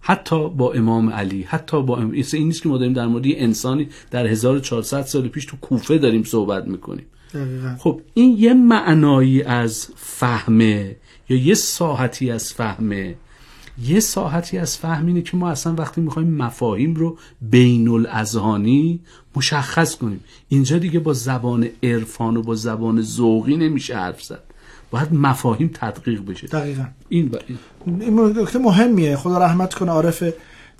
حتی 0.00 0.48
با 0.48 0.72
امام 0.72 1.10
علی 1.10 1.42
حتی 1.42 1.82
با 1.82 1.96
ام... 1.96 2.10
این 2.10 2.46
نیست 2.46 2.62
که 2.62 2.68
ما 2.68 2.78
داریم 2.78 2.92
در 2.92 3.06
مورد 3.06 3.24
انسانی 3.26 3.88
در 4.10 4.26
1400 4.26 5.02
سال 5.02 5.28
پیش 5.28 5.44
تو 5.44 5.56
کوفه 5.56 5.98
داریم 5.98 6.22
صحبت 6.22 6.66
می‌کنیم. 6.66 7.06
دقیقا. 7.34 7.76
خب 7.78 8.00
این 8.14 8.36
یه 8.38 8.54
معنایی 8.54 9.42
از 9.42 9.88
فهمه 9.96 10.96
یا 11.28 11.36
یه 11.36 11.54
ساحتی 11.54 12.30
از 12.30 12.52
فهمه. 12.52 13.14
یه 13.82 14.00
ساحتی 14.00 14.58
از 14.58 14.78
فهم 14.78 15.06
اینه 15.06 15.22
که 15.22 15.36
ما 15.36 15.50
اصلا 15.50 15.74
وقتی 15.74 16.00
می‌خوایم 16.00 16.30
مفاهیم 16.30 16.94
رو 16.94 17.18
بین 17.42 17.88
الاذهانی 17.88 19.00
مشخص 19.36 19.96
کنیم. 19.96 20.20
اینجا 20.48 20.78
دیگه 20.78 21.00
با 21.00 21.12
زبان 21.12 21.68
عرفان 21.82 22.36
و 22.36 22.42
با 22.42 22.54
زبان 22.54 23.02
ذوقی 23.02 23.56
نمیشه 23.56 23.96
حرف 23.96 24.22
زد. 24.22 24.42
باید 24.90 25.12
مفاهیم 25.12 25.70
تدقیق 25.74 26.24
بشه. 26.24 26.46
دقیقا. 26.46 26.84
این, 27.08 27.28
و 27.28 27.36
این. 27.46 27.58
این 28.02 28.38
نکته 28.38 28.58
مهمیه. 28.58 29.16
خدا 29.16 29.38
رحمت 29.38 29.74
کنه 29.74 29.90
عارف 29.90 30.24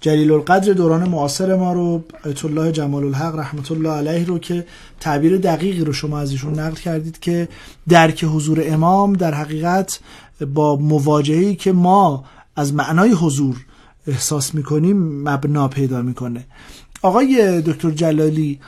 جلیل 0.01 0.33
القدر 0.33 0.73
دوران 0.73 1.09
معاصر 1.09 1.57
ما 1.57 1.73
رو 1.73 2.05
آیت 2.25 2.45
الله 2.45 2.73
جمال 2.73 3.05
الحق 3.05 3.39
رحمت 3.39 3.73
الله 3.73 3.91
علیه 3.91 4.27
رو 4.27 4.39
که 4.39 4.67
تعبیر 5.01 5.39
دقیقی 5.39 5.85
رو 5.85 5.93
شما 5.93 6.19
از 6.19 6.31
ایشون 6.31 6.61
نقل 6.61 6.75
کردید 6.75 7.21
که 7.21 7.49
درک 7.89 8.25
حضور 8.25 8.63
امام 8.67 9.13
در 9.13 9.35
حقیقت 9.35 10.01
با 10.55 10.77
مواجهی 10.77 11.57
که 11.57 11.73
ما 11.73 12.25
از 12.57 12.75
معنای 12.75 13.11
حضور 13.11 13.57
احساس 14.07 14.55
می‌کنیم 14.55 15.29
مبنا 15.29 15.69
پیدا 15.69 16.03
می‌کنه. 16.03 16.47
آقای 17.03 17.63
دکتر 17.63 17.91
جلالی 17.91 18.61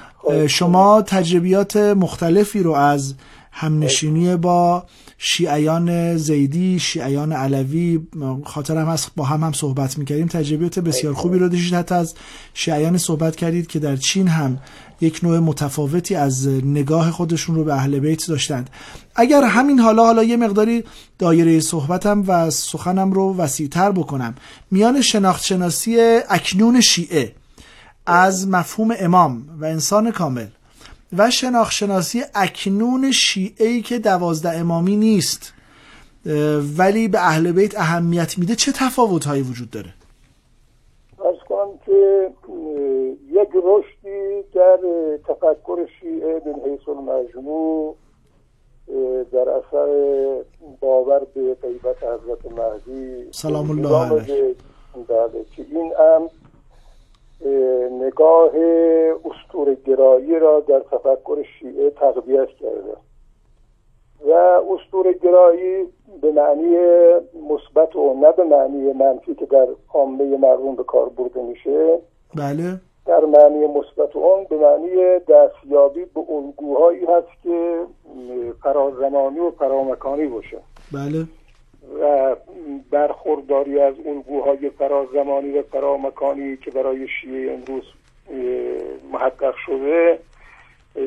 شما 0.46 1.02
تجربیات 1.02 1.76
مختلفی 1.76 2.62
رو 2.62 2.72
از 2.72 3.14
همنشینی 3.52 4.36
با 4.36 4.84
شیعیان 5.22 6.16
زیدی 6.16 6.78
شیعیان 6.78 7.32
علوی 7.32 8.00
خاطرم 8.44 8.88
هست 8.88 9.10
با 9.16 9.24
هم 9.24 9.44
هم 9.44 9.52
صحبت 9.52 9.98
می‌کردیم. 9.98 10.26
تجربیات 10.26 10.78
بسیار 10.78 11.14
خوبی 11.14 11.38
رو 11.38 11.48
داشتید. 11.48 11.74
حتی 11.74 11.94
از 11.94 12.14
شیعیان 12.54 12.98
صحبت 12.98 13.36
کردید 13.36 13.66
که 13.66 13.78
در 13.78 13.96
چین 13.96 14.28
هم 14.28 14.58
یک 15.00 15.20
نوع 15.22 15.38
متفاوتی 15.38 16.14
از 16.14 16.48
نگاه 16.48 17.10
خودشون 17.10 17.54
رو 17.54 17.64
به 17.64 17.74
اهل 17.74 17.98
بیت 17.98 18.28
داشتند. 18.28 18.70
اگر 19.14 19.44
همین 19.44 19.80
حالا 19.80 20.04
حالا 20.04 20.22
یه 20.24 20.36
مقداری 20.36 20.84
دایره 21.18 21.60
صحبتم 21.60 22.24
و 22.26 22.50
سخنم 22.50 23.12
رو 23.12 23.36
وسیعتر 23.36 23.92
بکنم. 23.92 24.34
میان 24.70 25.00
شناخت 25.00 25.44
شناسی 25.44 25.96
اکنون 26.28 26.80
شیعه 26.80 27.34
از 28.06 28.48
مفهوم 28.48 28.94
امام 28.98 29.48
و 29.60 29.64
انسان 29.64 30.10
کامل 30.10 30.46
و 31.18 31.30
شناخت 31.30 31.72
شناسی 31.72 32.22
اکنون 32.34 33.12
شیعه 33.12 33.66
ای 33.66 33.82
که 33.82 33.98
دوازده 33.98 34.58
امامی 34.58 34.96
نیست. 34.96 35.52
ولی 36.78 37.08
به 37.08 37.18
اهل 37.18 37.52
بیت 37.52 37.78
اهمیت 37.78 38.38
میده 38.38 38.54
چه 38.54 38.72
تفاوت 38.72 39.24
هایی 39.24 39.42
وجود 39.42 39.70
داره؟ 39.70 39.94
از 41.18 41.38
کنم 41.48 41.78
که 41.86 42.30
یک 43.30 43.48
رشدی 43.64 44.42
در 44.54 44.78
تفکر 45.28 45.86
شیعه 46.00 46.40
به 46.40 46.70
حیث 46.70 46.88
المجموع 46.88 47.96
در 49.32 49.48
اثر 49.48 49.86
باور 50.80 51.20
به 51.34 51.56
غیبت 51.62 51.96
حضرت 52.02 52.58
مهدی. 52.58 53.32
سلام 53.32 53.70
الله 53.70 54.20
علیه. 54.20 54.54
که 55.56 55.66
این 55.70 55.92
امر 55.98 56.28
نگاه 57.90 58.50
گرایی 59.74 60.38
را 60.38 60.60
در 60.60 60.80
تفکر 60.80 61.42
شیعه 61.58 61.90
تقویت 61.90 62.48
کرده. 62.48 62.96
و 64.28 64.60
گرایی 65.12 65.84
به 66.22 66.32
معنی 66.32 66.76
مثبت 67.50 67.96
و 67.96 68.14
نه 68.14 68.32
به 68.32 68.44
معنی 68.44 68.92
منفی 68.92 69.34
که 69.34 69.46
در 69.46 69.66
عامه 69.94 70.36
مردم 70.36 70.74
به 70.74 70.84
کار 70.84 71.08
برده 71.08 71.42
میشه 71.42 71.98
بله. 72.34 72.80
در 73.06 73.20
معنی 73.20 73.66
مثبت 73.66 74.16
اون 74.16 74.46
به 74.50 74.56
معنی 74.56 75.18
دستیابی 75.18 76.04
به 76.04 76.20
الگوهایی 76.28 77.04
هست 77.04 77.42
که 77.42 77.80
فرازمانی 78.62 79.38
و 79.38 79.50
فرامکانی 79.50 80.26
باشه. 80.26 80.58
بله. 80.92 81.26
و 82.00 82.36
برخورداری 82.90 83.80
از 83.80 83.94
الگوهای 84.06 84.70
فرازمانی 84.70 85.58
و 85.58 85.62
فرامکانی 85.62 86.56
که 86.56 86.70
برای 86.70 87.08
شیعه 87.08 87.52
امروز 87.52 87.84
محقق 89.12 89.54
شده 89.66 90.18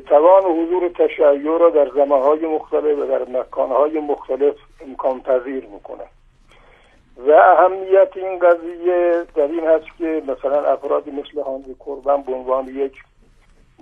توان 0.08 0.44
حضور 0.44 0.90
تشیع 0.90 1.58
را 1.58 1.70
در 1.70 1.92
زمانهای 1.96 2.48
مختلف 2.48 2.98
و 3.00 3.06
در 3.06 3.40
مکانهای 3.40 4.00
مختلف 4.00 4.56
امکان 4.88 5.22
پذیر 5.22 5.66
می‌کنه 5.66 6.04
و 7.18 7.32
اهمیت 7.32 8.10
این 8.16 8.40
قضیه 8.40 9.24
در 9.36 9.44
این 9.44 9.68
هست 9.68 9.86
که 9.98 10.24
مثلا 10.28 10.66
افرادی 10.66 11.12
مثل 11.12 11.42
هانزی 11.42 11.76
کربن 11.86 12.22
به 12.22 12.34
عنوان 12.34 12.68
یک 12.68 12.94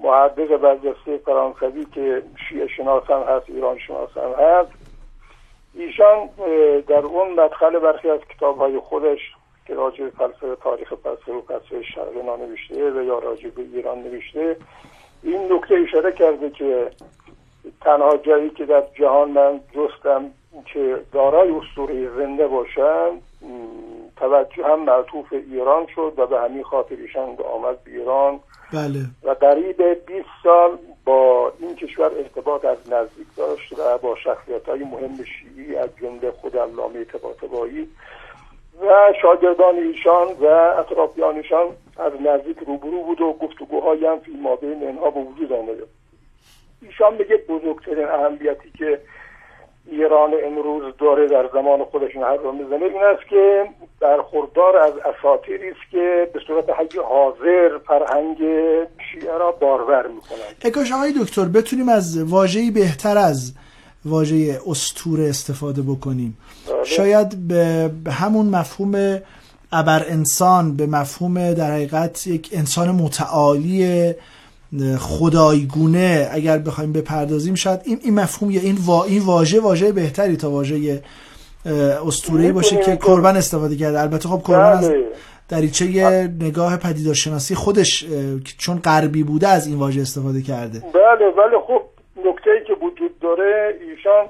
محدق 0.03 0.57
برجسته 0.57 1.17
فرانسوی 1.17 1.85
که 1.85 2.23
شیعه 2.49 2.67
شناس 2.67 3.03
هم 3.03 3.21
هست 3.21 3.45
ایران 3.49 3.77
شناس 3.77 4.17
هم 4.17 4.45
هست 4.45 4.80
ایشان 5.73 6.29
در 6.87 7.05
اون 7.05 7.33
مدخل 7.33 7.79
برخی 7.79 8.09
از 8.09 8.19
کتاب 8.19 8.57
های 8.57 8.79
خودش 8.79 9.19
که 9.67 9.73
راجع 9.73 10.09
فلسفه 10.09 10.55
تاریخ 10.55 10.93
فلسفه 10.93 11.31
و 11.33 11.41
فلسفه 11.41 11.83
شرق 11.83 12.39
نوشته 12.39 12.91
و 12.91 13.03
یا 13.03 13.19
راجع 13.19 13.49
به 13.49 13.61
ایران 13.61 13.97
نوشته 13.97 14.55
این 15.23 15.53
نکته 15.53 15.75
اشاره 15.75 16.11
کرده 16.11 16.49
که 16.49 16.91
تنها 17.81 18.17
جایی 18.17 18.49
که 18.49 18.65
در 18.65 18.83
جهان 18.99 19.31
من 19.31 19.59
جستم 19.75 20.31
که 20.65 21.01
دارای 21.13 21.51
اسطوره 21.51 22.09
زنده 22.09 22.47
باشند 22.47 23.21
توجه 24.15 24.65
هم 24.65 24.79
معطوف 24.79 25.33
ایران 25.33 25.87
شد 25.95 26.13
و 26.17 26.27
به 26.27 26.39
همین 26.39 26.63
خاطر 26.63 26.95
ایشان 26.95 27.37
آمد 27.53 27.83
به 27.83 27.91
ایران. 27.91 28.39
بله. 28.73 29.05
و 29.23 29.29
قریب 29.29 30.05
20 30.05 30.27
سال 30.43 30.77
با 31.05 31.53
این 31.59 31.75
کشور 31.75 32.11
ارتباط 32.17 32.65
از 32.65 32.77
نزدیک 32.93 33.27
داشت 33.37 33.79
و 33.79 33.97
با 33.97 34.15
شخصیت 34.15 34.65
های 34.69 34.83
مهم 34.83 35.23
شیعی 35.23 35.75
از 35.75 35.89
جمله 36.01 36.31
خود 36.31 36.57
علامه 36.57 37.03
طباطبایی 37.03 37.87
و 38.81 39.13
شاگردان 39.21 39.75
ایشان 39.75 40.27
و 40.27 40.45
اطرافیانشان 40.79 41.67
از 41.97 42.13
نزدیک 42.21 42.57
روبرو 42.67 43.03
بود 43.03 43.21
و 43.21 43.33
گفتگوهایی 43.33 44.05
هم 44.05 44.19
فی 44.19 44.31
بین 44.61 44.83
اینها 44.83 45.09
به 45.09 45.19
وجود 45.19 45.53
آمده. 45.53 45.83
ایشان 46.81 47.13
میگه 47.13 47.37
بزرگترین 47.37 48.05
اهمیتی 48.05 48.71
که 48.77 48.99
ایران 49.87 50.31
امروز 50.45 50.93
داره 50.99 51.27
در 51.27 51.49
زمان 51.53 51.83
خودش 51.83 52.15
هر 52.15 52.35
رو 52.35 52.51
می‌زنه. 52.51 52.85
این 52.85 53.03
است 53.03 53.29
که 53.29 53.63
برخوردار 53.99 54.77
از 54.77 54.93
اساطیری 54.93 55.69
است 55.69 55.91
که 55.91 56.29
به 56.33 56.39
صورت 56.47 56.69
حی 56.69 56.99
حاضر 57.09 57.77
فرهنگ 57.87 58.37
شیعه 59.11 59.37
را 59.37 59.51
بارور 59.51 60.07
می‌کنند. 60.07 60.55
اکاش 60.65 60.91
آقای 60.91 61.13
دکتر 61.21 61.45
بتونیم 61.45 61.89
از 61.89 62.23
واژه‌ای 62.23 62.71
بهتر 62.71 63.17
از 63.17 63.53
واژه 64.05 64.59
استوره 64.67 65.29
استفاده 65.29 65.81
بکنیم. 65.81 66.37
بله. 66.67 66.83
شاید 66.83 67.47
به 67.47 68.11
همون 68.11 68.45
مفهوم 68.45 69.21
ابر 69.71 70.05
انسان 70.09 70.77
به 70.77 70.85
مفهوم 70.85 71.53
در 71.53 71.71
حقیقت 71.71 72.27
یک 72.27 72.49
انسان 72.53 72.89
متعالی 72.89 74.13
خدایگونه 74.99 76.29
اگر 76.31 76.57
بخوایم 76.57 76.93
بپردازیم 76.93 77.55
شاید 77.55 77.79
این 77.85 77.99
این 78.03 78.15
مفهوم 78.15 78.51
یا 78.51 78.61
این 78.61 78.77
وا 78.85 79.03
این 79.03 79.21
واژه 79.21 79.59
واژه 79.59 79.91
بهتری 79.91 80.37
تا 80.37 80.51
واژه 80.51 81.01
اسطوره‌ای 82.07 82.51
باشه 82.51 82.77
که 82.77 82.95
قربان 82.95 83.37
استفاده 83.37 83.75
کرده 83.75 84.01
البته 84.01 84.29
خب 84.29 84.41
قربان 84.45 84.77
از 84.77 84.89
بله. 84.89 85.07
دریچه 85.49 85.85
نگاه 86.41 86.77
پدیدارشناسی 86.77 87.55
خودش 87.55 88.05
چون 88.57 88.79
غربی 88.79 89.23
بوده 89.23 89.47
از 89.47 89.67
این 89.67 89.79
واژه 89.79 90.01
استفاده 90.01 90.41
کرده 90.41 90.79
بله 90.79 91.25
ولی 91.37 91.57
خب 91.67 91.81
نکته 92.17 92.63
که 92.67 92.73
وجود 92.73 93.19
داره 93.19 93.79
ایشان 93.89 94.25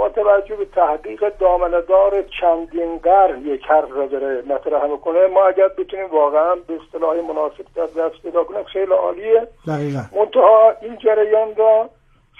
با 0.00 0.08
توجه 0.08 0.56
به 0.56 0.64
تحقیق 0.64 1.28
دامندار 1.38 2.24
چندین 2.40 2.98
قرن 2.98 3.46
یک 3.46 3.64
حرف 3.64 3.88
را 3.90 4.06
داره 4.06 4.42
مطرح 4.42 4.86
می‌کنه 4.86 5.26
ما 5.26 5.46
اگر 5.46 5.68
بتونیم 5.68 6.06
واقعا 6.06 6.54
به 6.54 6.74
اصطلاح 6.82 7.16
مناسب 7.16 7.64
در 7.74 7.86
دست 7.86 8.22
پیدا 8.22 8.44
کنیم 8.44 8.64
خیلی 8.64 8.92
عالیه. 8.92 9.48
دقیقا. 9.66 10.00
منتها 10.16 10.74
این 10.82 10.96
جریان 10.96 11.56
را 11.56 11.90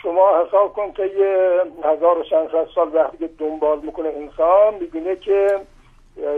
شما 0.02 0.44
حساب 0.46 0.72
کن 0.72 0.92
که 0.92 1.02
یه 1.02 1.62
هزار 1.84 2.18
و 2.18 2.22
چند 2.22 2.48
سال 2.74 2.94
وقتی 2.94 3.18
که 3.18 3.28
دنبال 3.38 3.80
می‌کنه 3.80 4.08
انسان 4.08 4.74
می‌بینه 4.80 5.16
که 5.16 5.60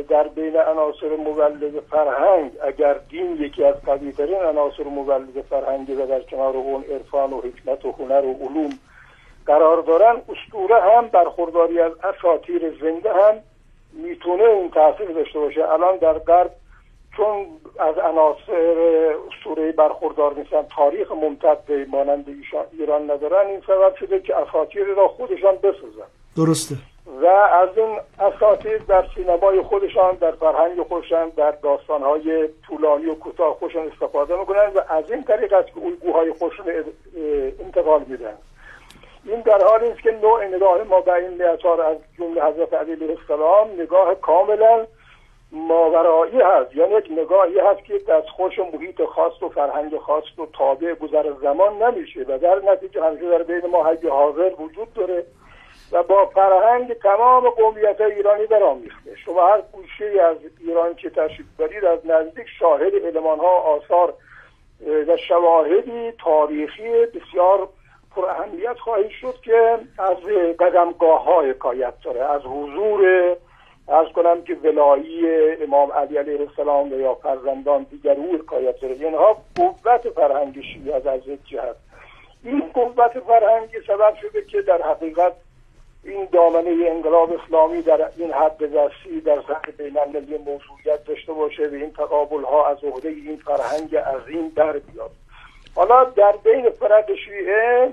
در 0.09 0.29
بین 0.29 0.57
عناصر 0.57 1.17
مولد 1.17 1.81
فرهنگ 1.81 2.53
اگر 2.63 2.95
دین 3.11 3.37
یکی 3.41 3.65
از 3.65 3.75
قویترین 3.87 4.43
عناصر 4.43 4.85
مولد 4.85 5.45
فرهنگی 5.51 5.95
و 5.95 6.07
در 6.07 6.21
کنار 6.21 6.57
اون 6.57 6.85
عرفان 6.85 7.33
و 7.33 7.41
حکمت 7.41 7.85
و 7.85 7.93
هنر 7.93 8.25
و 8.25 8.33
علوم 8.33 8.71
قرار 9.47 9.83
دارن 9.83 10.23
اسطوره 10.29 10.81
هم 10.81 11.09
برخورداری 11.09 11.81
از 11.81 11.93
اساطیر 12.05 12.79
زنده 12.81 13.13
هم 13.13 13.35
می‌تونه 13.93 14.45
اون 14.45 14.71
تاثیر 14.71 15.09
داشته 15.09 15.39
باشه. 15.39 15.73
الان 15.73 15.97
در 15.97 16.19
غرب 16.19 16.51
چون 17.17 17.47
از 17.79 17.99
عناصر 17.99 18.77
اسطوره 19.33 19.73
برخوردار 19.73 20.35
نیستن 20.35 20.63
تاریخ 20.77 21.13
ممتد 21.13 21.73
مانند 21.91 22.27
ایران 22.73 23.11
ندارن 23.11 23.47
این 23.47 23.61
سبب 23.67 23.95
شده 24.01 24.21
که 24.21 24.37
اساطیر 24.37 24.85
را 24.85 25.09
خودشان 25.09 25.57
بسازن 25.57 26.09
درسته. 26.37 26.75
و 27.23 27.27
از 27.27 27.79
این 27.79 27.99
اساتید 28.19 28.87
در 28.87 29.05
سینمای 29.15 29.63
خودشان 29.63 30.15
در 30.15 30.31
فرهنگ 30.31 30.83
خودشان 30.83 31.29
در 31.29 31.51
داستانهای 31.51 32.49
طولانی 32.67 33.07
و 33.07 33.15
کوتاه 33.15 33.55
خودشان 33.55 33.89
استفاده 33.93 34.37
می‌کنن 34.37 34.71
و 34.75 34.81
از 34.89 35.11
این 35.11 35.23
طریق 35.23 35.53
است 35.53 35.69
که 35.75 35.81
الگوهای 35.85 36.33
خودشان 36.33 36.67
انتقال 37.61 38.05
میدن. 38.09 38.35
این 39.25 39.41
در 39.41 39.65
حالی 39.65 39.87
است 39.87 40.01
که 40.01 40.11
نوع 40.11 40.45
نگاه 40.45 40.83
ما 40.83 41.01
به 41.01 41.15
این 41.15 41.31
معیار 41.31 41.81
از 41.81 41.97
جمله 42.19 42.45
حضرت 42.45 42.75
علی 42.75 42.93
علیه 42.93 43.17
السلام 43.21 43.71
نگاه 43.79 44.15
کاملا 44.15 44.87
ماورایی 45.53 46.41
هست. 46.41 46.77
یعنی 46.77 46.95
یک 46.95 47.09
نگاهی 47.11 47.59
هست 47.59 47.85
که 47.85 48.13
از 48.13 48.25
خوش 48.37 48.59
و 48.59 48.65
محیط 48.65 49.05
خاص 49.05 49.43
و 49.43 49.49
فرهنگ 49.49 49.99
خاص 49.99 50.39
و 50.39 50.47
تابع 50.47 50.95
گذر 50.95 51.33
زمان 51.43 51.83
نمیشه 51.83 52.21
و 52.29 52.39
در 52.39 52.73
نتیجه 52.73 53.05
همیشه 53.05 53.29
در 53.31 53.43
بین 53.43 53.67
ما 53.71 53.87
حی 53.87 54.09
حاضر 54.09 54.51
وجود 54.59 54.93
داره 54.95 55.25
و 55.93 56.03
با 56.03 56.27
فرهنگ 56.27 56.93
تمام 56.93 57.51
قومیت 57.51 58.01
ایرانی 58.01 58.47
در 58.47 58.63
آمیخته 58.63 59.17
شما 59.25 59.49
هر 59.49 59.63
گوشه 59.73 60.23
از 60.23 60.37
ایران 60.61 60.95
که 60.95 61.11
تشریف 61.11 61.47
برید 61.59 61.85
از 61.85 62.07
نزدیک 62.07 62.47
شاهد 62.59 62.95
علمان 62.95 63.39
ها 63.39 63.57
آثار 63.57 64.15
و 65.09 65.17
شواهدی 65.17 66.13
تاریخی 66.25 67.07
بسیار 67.07 67.69
پر 68.17 68.25
اهمیت 68.25 68.79
خواهید 68.79 69.11
شد 69.11 69.35
که 69.45 69.79
از 69.99 70.17
قدمگاه 70.61 71.25
های 71.25 71.51
حکایت 71.51 71.95
داره 72.05 72.25
از 72.25 72.43
حضور 72.43 73.37
از 73.89 74.07
کنم 74.15 74.43
که 74.43 74.55
ولایی 74.55 75.27
امام 75.63 75.93
علی 75.93 76.17
علیه 76.17 76.41
السلام 76.41 76.93
و 76.93 76.97
یا 76.97 77.15
فرزندان 77.15 77.83
دیگر 77.83 78.13
او 78.13 78.35
حکایت 78.35 78.81
داره. 78.81 78.95
اینها 78.95 79.37
قوت 79.57 80.11
فرهنگ 80.11 80.61
شیعه 80.63 80.97
از 80.97 81.07
از 81.07 81.21
جهت. 81.45 81.77
این 82.45 82.61
قوت 82.75 83.21
فرهنگی 83.21 83.77
سبب 83.87 84.15
شده 84.21 84.45
که 84.45 84.63
در 84.63 84.83
حقیقت 84.83 85.33
این 86.05 86.29
دامنه 86.33 86.91
انقلاب 86.91 87.33
اسلامی 87.33 87.83
در 87.83 88.11
این 88.17 88.33
حد 88.33 88.59
دستی 88.59 89.21
در 89.21 89.43
سطح 89.43 89.71
بین 89.79 89.99
المللی 89.99 90.39
موضوعیت 90.39 91.05
داشته 91.05 91.33
باشه 91.33 91.69
و 91.69 91.75
این 91.75 91.93
تقابل 91.93 92.43
ها 92.43 92.67
از 92.67 92.85
عهده 92.85 93.09
این 93.09 93.37
فرهنگ 93.37 93.97
عظیم 93.97 94.49
در 94.57 94.73
بیاد. 94.73 95.11
حالا 95.75 96.05
در 96.05 96.35
بین 96.45 96.71
فرق 96.71 97.15
شیعه 97.25 97.93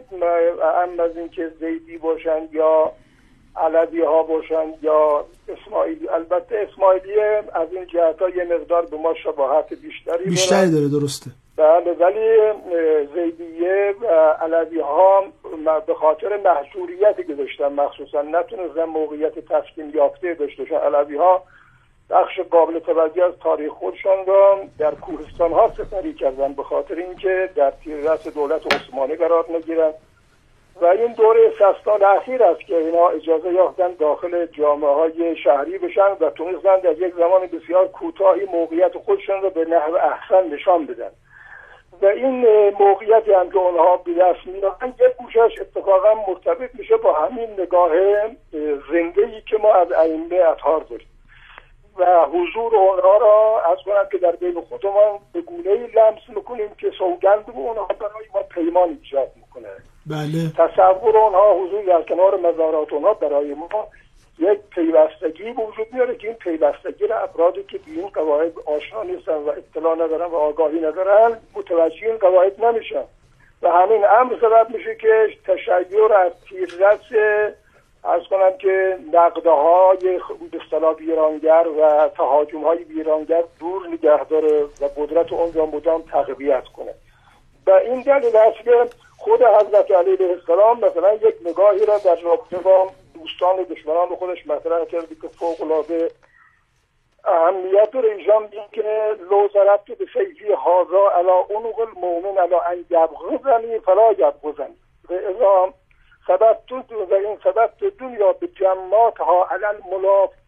هم 0.62 1.00
از 1.00 1.18
اینکه 1.18 1.52
زیدی 1.60 1.98
باشند 1.98 2.54
یا 2.54 2.92
علوی 3.56 4.02
ها 4.02 4.24
باشند 4.24 4.74
یا 4.82 5.26
اسماعیلی 5.48 6.10
البته 6.10 6.68
اسماعیلی 6.72 7.20
از 7.54 7.68
این 7.72 7.86
جهت 7.86 8.22
ها 8.22 8.30
یه 8.30 8.44
مقدار 8.44 8.86
به 8.86 8.98
ما 8.98 9.14
شباهت 9.24 9.74
بیشتری 9.74 10.24
بیشتری 10.26 10.72
داره 10.72 10.88
درسته. 10.88 11.32
بله 11.60 11.94
ولی 11.94 12.54
زیدیه 13.16 13.96
و 14.02 14.06
علوی 14.42 14.80
ها 14.80 15.24
به 15.88 15.94
خاطر 15.94 16.40
محجوریتی 16.46 17.24
که 17.24 17.34
داشتن 17.34 17.68
مخصوصا 17.68 18.22
نتونستن 18.22 18.84
موقعیت 18.84 19.34
تسلیم 19.40 19.90
یافته 19.96 20.34
داشته 20.34 20.64
باشن 20.64 20.76
علوی 20.76 21.18
ها 21.18 21.44
بخش 22.10 22.40
قابل 22.40 22.80
توجه 22.80 23.24
از 23.26 23.34
تاریخ 23.44 23.72
خودشان 23.72 24.26
را 24.26 24.60
در 24.78 24.96
کوهستان 24.96 25.52
ها 25.52 25.74
سفری 25.78 26.14
کردن 26.14 26.54
به 26.54 26.64
خاطر 26.64 26.96
اینکه 26.96 27.50
در 27.56 27.72
تیررس 27.72 28.28
دولت 28.28 28.74
عثمانی 28.76 29.16
قرار 29.16 29.46
نگیرن 29.52 29.94
و 30.82 30.86
این 30.86 31.14
دوره 31.14 31.54
سال 31.86 32.04
اخیر 32.04 32.44
است 32.44 32.60
که 32.60 32.78
اینا 32.78 33.08
اجازه 33.08 33.54
یافتن 33.54 33.94
داخل 34.00 34.46
جامعه 34.46 34.94
های 34.94 35.36
شهری 35.38 35.78
بشن 35.78 36.12
و 36.20 36.30
تونستن 36.30 36.80
در 36.80 36.92
یک 36.92 37.14
زمان 37.16 37.48
بسیار 37.48 37.88
کوتاهی 37.88 38.46
موقعیت 38.46 38.98
خودشان 38.98 39.42
را 39.42 39.50
به 39.50 39.66
نحو 39.66 39.96
احسن 39.96 40.54
نشان 40.54 40.86
بدن. 40.86 41.12
و 42.02 42.06
این 42.06 42.46
موقعیتی 42.80 43.34
هم 43.34 43.50
که 43.50 43.58
اونها 43.58 43.98
به 43.98 44.14
دست 44.14 44.48
میارن 44.48 44.94
یک 45.00 45.16
گوشش 45.18 45.62
اتفاقا 45.62 46.14
مرتبط 46.28 46.76
میشه 46.76 46.98
با 46.98 47.14
همین 47.14 47.50
نگاه 47.58 47.92
زنده 48.92 49.26
ای 49.26 49.42
که 49.42 49.58
ما 49.58 49.74
از 49.74 49.92
ائمه 49.92 50.36
اطهار 50.36 50.82
داریم 50.82 51.09
و 52.00 52.26
حضور 52.26 52.76
اونها 52.76 53.18
را 53.18 53.62
از 53.72 53.78
کنم 53.86 54.08
که 54.12 54.18
در 54.18 54.32
بین 54.32 54.62
خودمان 54.70 55.20
به 55.34 55.42
گونه 55.42 55.70
ای 55.70 55.88
لمس 55.88 56.22
می‌کنیم 56.36 56.70
که 56.78 56.92
سوگند 56.98 57.46
به 57.46 57.52
اونها 57.58 57.86
برای 57.86 58.26
ما 58.36 58.42
پیمان 58.42 58.90
ایجاد 58.90 59.32
می‌کنه. 59.36 59.70
بله. 60.06 60.52
تصور 60.58 61.18
اونها 61.18 61.54
حضور 61.54 61.84
در 61.84 62.02
کنار 62.02 62.36
مزارات 62.36 62.94
اونها 62.94 63.14
برای 63.14 63.54
ما 63.54 63.88
یک 64.40 64.60
پیوستگی 64.70 65.44
به 65.54 65.64
وجود 65.64 65.88
میاره 65.94 66.16
که 66.16 66.28
این 66.28 66.38
پیوستگی 66.38 67.08
را 67.08 67.20
افرادی 67.20 67.64
که 67.64 67.78
به 67.78 67.92
این 67.92 68.08
قواعد 68.08 68.54
آشنا 68.66 69.04
نیستن 69.04 69.34
و 69.34 69.50
اطلاع 69.50 69.96
ندارن 69.96 70.32
و 70.32 70.36
آگاهی 70.36 70.80
ندارن 70.80 71.38
متوجه 71.56 72.08
این 72.08 72.18
قواعد 72.18 72.66
نمیشن. 72.66 73.04
و 73.62 73.70
همین 73.70 74.06
امر 74.20 74.36
سبب 74.42 74.68
میشه 74.70 74.96
که 74.96 75.28
تشیع 75.46 76.14
از 76.16 76.32
تیررس 76.50 77.00
از 78.04 78.22
کنم 78.30 78.58
که 78.58 78.98
نقده 79.14 79.50
های 79.50 80.20
به 80.52 80.62
اصطلاح 80.64 80.94
و 81.68 82.10
تهاجم 82.10 82.64
های 82.64 82.84
بیرانگر 82.84 83.44
دور 83.60 83.88
نگه 83.88 84.24
داره 84.24 84.64
و 84.64 84.86
قدرت 84.98 85.34
اون 85.34 85.54
را 85.54 85.66
مدام 85.66 86.02
تقویت 86.02 86.64
کنه. 86.64 86.94
و 87.68 87.72
این 87.72 88.02
دلیل 88.02 88.36
است 88.36 88.64
که 88.64 88.86
خود 89.18 89.42
حضرت 89.42 89.92
علی 89.92 90.12
علیه 90.16 90.30
السلام 90.30 90.78
مثلا 90.78 91.14
یک 91.14 91.36
نگاهی 91.46 91.86
را 91.86 91.98
در 91.98 92.16
رابطه 92.16 92.58
با 92.58 92.88
دوستان 93.14 93.60
و 93.60 93.64
دشمنان 93.64 94.16
خودش 94.16 94.48
مطرح 94.48 94.86
کرده 94.86 95.16
که 95.22 95.28
فوق 95.28 95.62
العاده 95.62 96.12
اهمیت 97.26 97.90
رو 97.94 98.06
ایجان 98.06 98.48
این 98.52 98.64
که 98.72 99.16
لو 99.30 99.48
ضربت 99.54 99.86
به 99.86 100.06
سیفی 100.14 100.52
هازا 100.52 101.10
علا 101.20 101.36
اونق 101.36 101.80
المؤمن 101.80 102.38
علا 102.38 102.60
ان 102.60 102.78
یبغضنی 102.90 103.80
فلا 103.80 104.12
ازا 105.10 105.74
سببت 106.30 106.72
و 107.12 107.14
این 107.14 107.38
سببت 107.44 107.84
دنیا 108.00 108.34
به 108.34 108.48
جمعات 108.48 109.18
ها 109.18 109.48
علل 109.52 109.78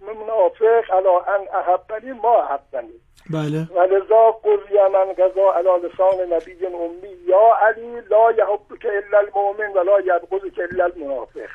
منافق 0.02 0.92
علا 0.92 1.20
ان 1.20 1.42
احبنی 1.54 2.12
ما 2.12 2.42
احبنی 2.44 3.00
بله. 3.30 3.68
و 3.76 3.82
لذا 3.84 4.32
قضی 4.32 4.78
من 4.94 5.14
قضا 5.14 5.54
علا 5.54 5.78
لسان 5.78 6.34
نبی 6.34 6.66
امی 6.66 7.16
یا 7.26 7.56
علی 7.62 8.02
لا 8.10 8.32
یحبک 8.32 8.86
الا 8.86 9.20
المؤمن 9.20 9.74
و 9.76 9.84
لا 9.84 10.00
یبغضک 10.00 10.60
الا 10.72 10.86
المنافق. 10.86 11.50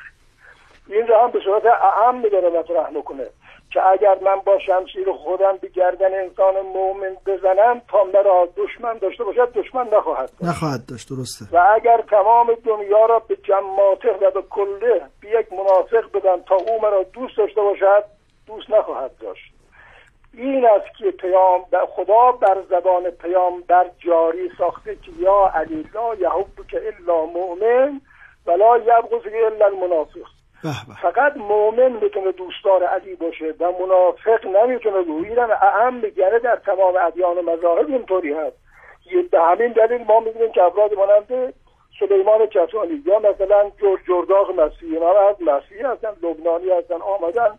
این 0.87 1.07
را 1.07 1.23
هم 1.23 1.31
به 1.31 1.39
صورت 1.39 1.65
اعم 1.65 2.21
داره 2.21 2.49
مطرح 2.49 2.89
می‌کنه. 2.89 3.27
که 3.71 3.79
اگر 3.91 4.17
من 4.21 4.35
با 4.45 4.59
شمشیر 4.59 5.11
خودم 5.11 5.57
به 5.61 5.67
گردن 5.67 6.13
انسان 6.13 6.53
مؤمن 6.61 7.17
بزنم 7.25 7.81
تا 7.91 8.03
مرا 8.03 8.49
دشمن 8.57 8.97
داشته 8.97 9.23
باشد 9.23 9.53
دشمن 9.53 9.87
نخواهد 9.87 10.29
داشت. 10.29 10.43
نخواهد 10.43 10.85
داشت 10.85 11.09
درسته. 11.09 11.45
و 11.51 11.73
اگر 11.75 12.03
تمام 12.09 12.47
دنیا 12.65 13.05
را 13.05 13.19
به 13.19 13.35
جماعته 13.35 14.11
و 14.11 14.31
به 14.31 14.41
کله 14.49 15.01
به 15.21 15.29
یک 15.29 15.53
منافق 15.53 16.11
بدم 16.13 16.41
تا 16.41 16.55
او 16.55 16.81
مرا 16.81 17.03
دوست 17.03 17.37
داشته 17.37 17.61
باشد 17.61 18.03
دوست 18.47 18.69
نخواهد 18.69 19.11
داشت. 19.17 19.53
این 20.33 20.65
است 20.65 20.97
که 20.97 21.11
پیام 21.11 21.61
خدا 21.95 22.31
بر 22.31 22.57
زبان 22.69 23.09
پیام 23.09 23.61
بر 23.67 23.89
جاری 23.99 24.49
ساخته 24.57 24.95
که 24.95 25.11
یا 25.19 25.51
علی 25.55 25.85
لا 25.93 26.15
یحبک 26.15 26.75
الا 26.75 27.25
مؤمن 27.25 28.01
ولا 28.45 28.77
یبغضک 28.77 29.33
الا 29.45 29.65
المنافق. 29.65 30.36
فقط 31.01 31.37
مؤمن 31.37 31.91
می‌تونه 31.91 32.31
دوستدار 32.31 32.83
علی 32.83 33.15
باشه 33.15 33.53
و 33.59 33.71
منافق 33.71 34.45
نمی‌تونه 34.45 35.03
دو 35.03 35.13
اینم 35.13 35.49
اهم 35.61 35.93
میگره 35.93 36.39
در 36.39 36.55
تمام 36.55 36.93
ادیان 37.07 37.37
و 37.37 37.41
مذاهب 37.41 37.87
اینطوری 37.87 38.33
هست. 38.33 38.57
به 39.31 39.41
همین 39.41 39.71
دلیل 39.71 40.03
ما 40.03 40.19
می‌بینیم 40.19 40.51
که 40.51 40.63
افراد 40.63 40.93
مانند 40.93 41.53
سلیمان 41.99 42.45
کتانی 42.45 43.03
یا 43.05 43.19
مثلا 43.19 43.71
جور 43.79 43.99
جرداغ 44.07 44.51
مسیحی 44.51 44.93
اینا 44.93 45.29
از 45.29 45.35
مسیحی 45.41 45.81
هستن 45.81 46.09
لبنانی 46.23 46.69
هستن 46.69 46.95
آمدن 46.95 47.49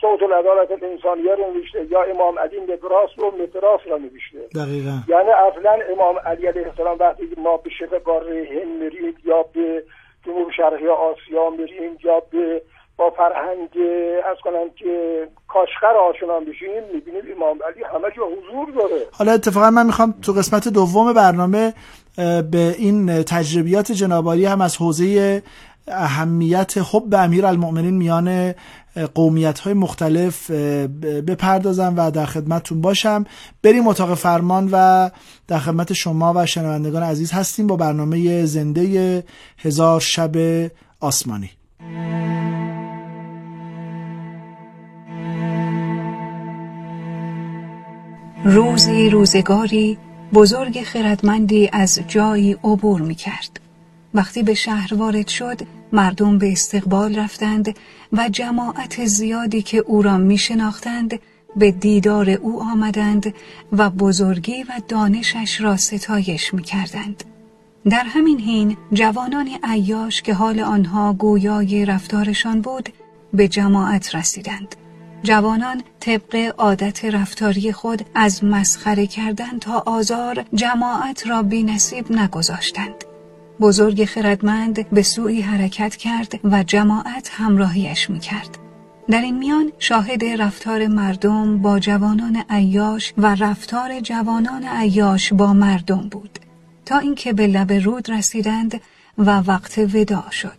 صوت 0.00 0.22
العدالت 0.22 0.70
الانسانیه 0.70 1.34
رو 1.34 1.44
نوشته 1.54 1.84
یا 1.90 2.02
امام 2.02 2.38
علی 2.38 2.60
مدراس 2.60 3.10
رو 3.16 3.32
مدراس 3.42 3.80
رو 3.86 3.98
نوشته. 3.98 4.38
یعنی 5.08 5.30
اصلا 5.30 5.78
امام 5.92 6.18
علی 6.18 6.46
علیه 6.46 6.66
السلام 6.66 6.96
وقتی 7.00 7.22
ما 7.36 7.56
به 7.56 7.70
شبه 7.70 7.98
قاره 7.98 8.48
هند 8.50 8.82
میریم 8.82 9.16
یا 9.24 9.42
به 9.42 9.82
جنوب 10.26 10.50
شرقی 10.56 10.88
آسیا 10.88 11.50
میریم 11.50 11.98
یا 12.04 12.22
به 12.30 12.62
با 12.98 13.10
فرهنگ 13.10 13.68
از 14.30 14.36
کنم 14.44 14.70
که 14.78 15.28
کاشخر 15.48 15.96
آشنا 16.10 16.40
بشیم 16.40 16.70
می‌بینیم 16.94 17.22
امام 17.36 17.58
علی 17.62 17.84
همه 17.84 18.08
جا 18.16 18.22
حضور 18.22 18.70
داره. 18.74 19.02
حالا 19.12 19.32
اتفاقا 19.32 19.70
من 19.70 19.86
می‌خوام 19.86 20.14
تو 20.22 20.32
قسمت 20.32 20.68
دوم 20.68 21.12
برنامه 21.12 21.74
به 22.50 22.74
این 22.78 23.22
تجربیات 23.22 23.92
جنابالی 23.92 24.44
هم 24.46 24.60
از 24.60 24.76
حوزه 24.76 25.42
اهمیت 25.88 26.74
حب 26.92 27.14
امیر 27.14 27.46
المؤمنین 27.46 27.94
میان 27.94 28.54
قومیت 29.04 29.58
های 29.58 29.74
مختلف 29.74 30.50
بپردازم 31.26 31.94
و 31.96 32.10
در 32.10 32.26
خدمتتون 32.26 32.80
باشم 32.80 33.24
بریم 33.62 33.88
اتاق 33.88 34.14
فرمان 34.14 34.68
و 34.72 35.10
در 35.48 35.58
خدمت 35.58 35.92
شما 35.92 36.32
و 36.36 36.46
شنوندگان 36.46 37.02
عزیز 37.02 37.32
هستیم 37.32 37.66
با 37.66 37.76
برنامه 37.76 38.46
زنده 38.46 39.24
هزار 39.58 40.00
شب 40.00 40.36
آسمانی 41.00 41.50
روزی 48.44 49.10
روزگاری 49.10 49.98
بزرگ 50.34 50.82
خردمندی 50.82 51.70
از 51.72 52.00
جایی 52.08 52.56
عبور 52.64 53.00
می 53.00 53.14
کرد. 53.14 53.65
وقتی 54.16 54.42
به 54.42 54.54
شهر 54.54 54.94
وارد 54.94 55.28
شد 55.28 55.60
مردم 55.92 56.38
به 56.38 56.52
استقبال 56.52 57.18
رفتند 57.18 57.76
و 58.12 58.28
جماعت 58.28 59.04
زیادی 59.04 59.62
که 59.62 59.78
او 59.78 60.02
را 60.02 60.16
می 60.16 60.38
شناختند 60.38 61.18
به 61.56 61.70
دیدار 61.70 62.30
او 62.30 62.62
آمدند 62.62 63.34
و 63.72 63.90
بزرگی 63.90 64.62
و 64.62 64.80
دانشش 64.88 65.60
را 65.60 65.76
ستایش 65.76 66.54
می 66.54 66.62
کردند. 66.62 67.24
در 67.90 68.04
همین 68.06 68.40
حین 68.40 68.76
جوانان 68.92 69.48
عیاش 69.62 70.22
که 70.22 70.34
حال 70.34 70.60
آنها 70.60 71.12
گویای 71.12 71.84
رفتارشان 71.84 72.60
بود 72.60 72.88
به 73.32 73.48
جماعت 73.48 74.14
رسیدند. 74.14 74.76
جوانان 75.22 75.82
طبق 76.00 76.54
عادت 76.58 77.04
رفتاری 77.04 77.72
خود 77.72 78.06
از 78.14 78.44
مسخره 78.44 79.06
کردن 79.06 79.58
تا 79.58 79.82
آزار 79.86 80.44
جماعت 80.54 81.26
را 81.26 81.42
بی 81.42 81.62
نصیب 81.62 82.12
نگذاشتند. 82.12 83.04
بزرگ 83.60 84.04
خردمند 84.04 84.90
به 84.90 85.02
سوی 85.02 85.40
حرکت 85.40 85.96
کرد 85.96 86.40
و 86.44 86.62
جماعت 86.62 87.30
همراهیش 87.32 88.10
می 88.10 88.20
کرد. 88.20 88.58
در 89.08 89.20
این 89.20 89.38
میان 89.38 89.72
شاهد 89.78 90.24
رفتار 90.24 90.86
مردم 90.86 91.58
با 91.58 91.78
جوانان 91.78 92.44
عیاش 92.50 93.14
و 93.18 93.34
رفتار 93.34 94.00
جوانان 94.00 94.64
عیاش 94.64 95.32
با 95.32 95.52
مردم 95.52 96.08
بود. 96.10 96.38
تا 96.86 96.98
اینکه 96.98 97.32
به 97.32 97.46
لب 97.46 97.72
رود 97.72 98.10
رسیدند 98.10 98.80
و 99.18 99.40
وقت 99.40 99.78
وداع 99.78 100.30
شد. 100.30 100.58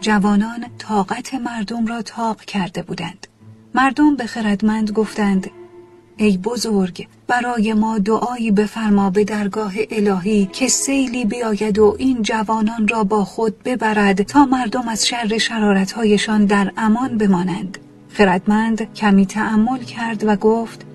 جوانان 0.00 0.66
طاقت 0.78 1.34
مردم 1.34 1.86
را 1.86 2.02
تاق 2.02 2.40
کرده 2.40 2.82
بودند. 2.82 3.26
مردم 3.74 4.16
به 4.16 4.26
خردمند 4.26 4.90
گفتند 4.90 5.50
ای 6.16 6.38
بزرگ 6.38 7.08
برای 7.26 7.74
ما 7.74 7.98
دعایی 7.98 8.50
بفرما 8.50 9.10
به 9.10 9.24
درگاه 9.24 9.72
الهی 9.90 10.46
که 10.52 10.68
سیلی 10.68 11.24
بیاید 11.24 11.78
و 11.78 11.96
این 11.98 12.22
جوانان 12.22 12.88
را 12.88 13.04
با 13.04 13.24
خود 13.24 13.62
ببرد 13.64 14.22
تا 14.22 14.44
مردم 14.44 14.88
از 14.88 15.06
شر 15.06 15.38
شرارتهایشان 15.38 16.44
در 16.44 16.72
امان 16.76 17.18
بمانند. 17.18 17.78
خردمند 18.08 18.94
کمی 18.94 19.26
تأمل 19.26 19.78
کرد 19.78 20.24
و 20.26 20.36
گفت 20.36 20.86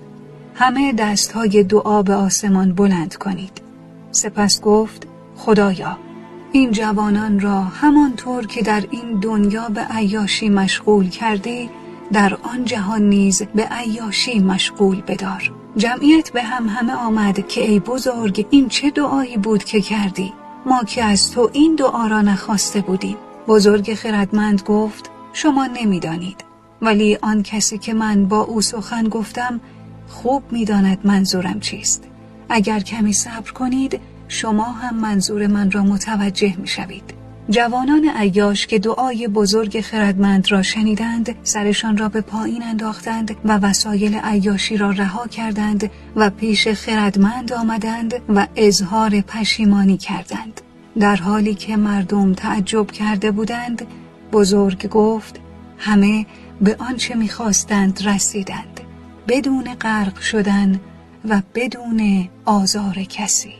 همه 0.54 0.92
دستهای 0.92 1.64
دعا 1.64 2.02
به 2.02 2.14
آسمان 2.14 2.74
بلند 2.74 3.16
کنید. 3.16 3.62
سپس 4.10 4.60
گفت 4.60 5.06
خدایا 5.36 5.98
این 6.52 6.70
جوانان 6.70 7.40
را 7.40 7.60
همانطور 7.60 8.46
که 8.46 8.62
در 8.62 8.84
این 8.90 9.20
دنیا 9.20 9.68
به 9.68 9.80
عیاشی 9.80 10.48
مشغول 10.48 11.08
کردی 11.08 11.70
در 12.12 12.38
آن 12.42 12.64
جهان 12.64 13.02
نیز 13.02 13.42
به 13.42 13.68
عیاشی 13.70 14.38
مشغول 14.38 15.00
بدار. 15.00 15.52
جمعیت 15.76 16.32
به 16.32 16.42
هم 16.42 16.68
همه 16.68 16.92
آمد 16.92 17.48
که 17.48 17.60
ای 17.60 17.80
بزرگ 17.80 18.46
این 18.50 18.68
چه 18.68 18.90
دعایی 18.90 19.36
بود 19.36 19.64
که 19.64 19.80
کردی؟ 19.80 20.32
ما 20.66 20.84
که 20.84 21.04
از 21.04 21.30
تو 21.30 21.50
این 21.52 21.74
دعا 21.74 22.06
را 22.06 22.22
نخواسته 22.22 22.80
بودیم. 22.80 23.16
بزرگ 23.48 23.94
خردمند 23.94 24.62
گفت 24.62 25.10
شما 25.32 25.66
نمی‌دانید. 25.66 26.44
ولی 26.82 27.18
آن 27.22 27.42
کسی 27.42 27.78
که 27.78 27.94
من 27.94 28.24
با 28.24 28.40
او 28.40 28.60
سخن 28.60 29.08
گفتم 29.08 29.60
خوب 30.08 30.42
می‌داند 30.50 30.98
منظورم 31.04 31.60
چیست. 31.60 32.04
اگر 32.48 32.80
کمی 32.80 33.12
صبر 33.12 33.50
کنید 33.50 34.00
شما 34.28 34.64
هم 34.64 34.96
منظور 34.96 35.46
من 35.46 35.70
را 35.70 35.82
متوجه 35.82 36.54
می 36.58 36.66
شوید 36.66 37.21
جوانان 37.52 38.10
عیاش 38.16 38.66
که 38.66 38.78
دعای 38.78 39.28
بزرگ 39.28 39.80
خردمند 39.80 40.52
را 40.52 40.62
شنیدند 40.62 41.34
سرشان 41.42 41.96
را 41.96 42.08
به 42.08 42.20
پایین 42.20 42.62
انداختند 42.62 43.36
و 43.44 43.58
وسایل 43.58 44.14
عیاشی 44.14 44.76
را 44.76 44.90
رها 44.90 45.26
کردند 45.26 45.90
و 46.16 46.30
پیش 46.30 46.68
خردمند 46.68 47.52
آمدند 47.52 48.14
و 48.28 48.46
اظهار 48.56 49.20
پشیمانی 49.20 49.96
کردند. 49.96 50.60
در 50.98 51.16
حالی 51.16 51.54
که 51.54 51.76
مردم 51.76 52.34
تعجب 52.34 52.90
کرده 52.90 53.30
بودند 53.30 53.86
بزرگ 54.32 54.88
گفت 54.88 55.40
همه 55.78 56.26
به 56.60 56.76
آنچه 56.78 57.14
می‌خواستند 57.14 58.02
رسیدند 58.06 58.80
بدون 59.28 59.74
غرق 59.74 60.20
شدن 60.20 60.80
و 61.28 61.42
بدون 61.54 62.28
آزار 62.44 62.94
کسی. 62.94 63.54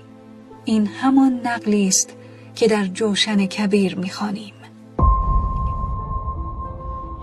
این 0.65 0.87
همان 0.87 1.41
نقلی 1.45 1.89
است 1.89 2.17
که 2.55 2.69
در 2.69 2.85
جوشن 2.85 3.47
کبیر 3.47 3.99
می‌خوانیم. 3.99 4.55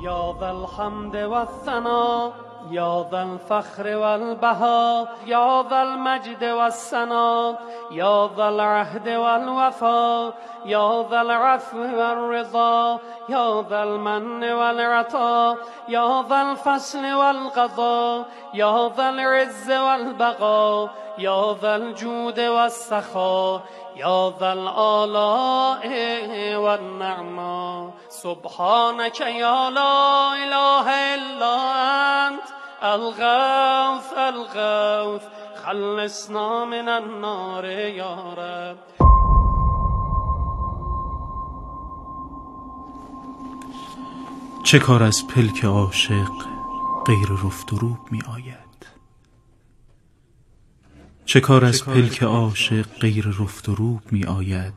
یا 0.02 0.36
الحمد 0.42 1.16
والثنا 1.16 2.34
یا 2.72 3.08
ذا 3.12 3.20
الفخر 3.20 3.96
والبها 3.98 5.08
یا 5.26 5.66
ذا 5.70 5.82
المجد 5.82 6.44
والسنا 6.44 7.58
یا 7.92 8.30
ذا 8.36 8.48
العهد 8.48 9.08
والوفا 9.08 10.34
یا 10.66 11.06
ذا 11.10 11.20
العفو 11.20 11.78
والرضا 11.78 13.00
یا 13.30 13.66
ذا 13.70 13.84
المن 13.84 14.52
والعطا 14.52 15.58
یا 15.88 16.26
ذا 16.30 16.36
الفصل 16.36 17.14
والقضا 17.14 18.26
یا 18.54 18.92
ذا 18.98 19.10
العز 19.10 19.70
والبقا 19.70 20.90
یا 21.18 21.58
ذا 21.62 21.76
الجود 21.76 22.40
والسخا 22.40 23.62
یا 24.00 24.34
ذا 24.40 24.52
الآلاء 24.52 25.88
والنعما 26.56 27.94
سبحانك 28.10 29.20
یا 29.22 29.70
لا 29.70 30.34
اله 30.34 30.88
الا 31.16 31.56
انت 32.28 32.48
الغوث 32.84 34.14
الغوث 34.18 35.24
خلصنا 35.66 36.66
من 36.66 36.90
النار 36.90 37.66
یا 37.66 38.34
رب. 38.38 38.78
چه 44.64 44.80
کار 44.80 45.04
از 45.04 45.28
پلک 45.28 45.66
عاشق 45.66 46.32
غیر 47.06 47.30
رفت 47.46 47.74
و 47.74 47.78
روب 47.78 47.98
می 48.12 48.22
آید؟ 48.36 48.59
چه 51.30 51.40
کار 51.40 51.66
از 51.66 51.86
پلک 51.86 52.24
عاشق 52.24 52.86
غیر 53.00 53.28
رفت 53.28 53.70
و 53.70 53.76
روب 53.76 54.02
می 54.12 54.26
آید؟ 54.26 54.74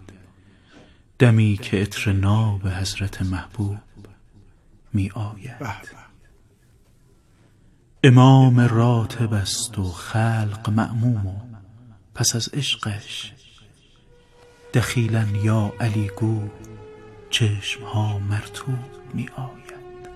دمی 1.18 1.58
که 1.62 1.76
عطر 1.76 2.12
ناب 2.12 2.68
حضرت 2.68 3.22
محبوب 3.22 3.78
می 4.92 5.10
آید. 5.10 5.56
امام 8.04 8.60
راتب 8.60 9.32
است 9.32 9.78
و 9.78 9.84
خلق 9.84 10.70
معموم 10.70 11.26
و 11.26 11.40
پس 12.14 12.36
از 12.36 12.48
عشقش 12.48 13.32
دخیلا 14.74 15.26
یا 15.42 15.72
علی 15.80 16.10
گو 16.16 16.48
چشم 17.30 17.84
ها 17.84 18.18
مرتوب 18.18 18.78
می 19.14 19.28
آید. 19.36 20.08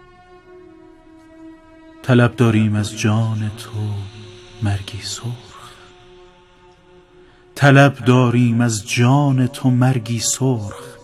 طلب 2.03 2.37
داریم 2.37 2.75
از 2.75 2.99
جان 2.99 3.51
تو 3.59 3.94
مرگی 4.62 5.01
سرخ 5.03 5.46
طلب 7.57 7.95
داریم 7.95 8.61
از 8.61 8.88
جان 8.88 9.47
تو 9.47 9.71
مرگی 9.71 10.19
سرخ 10.19 10.97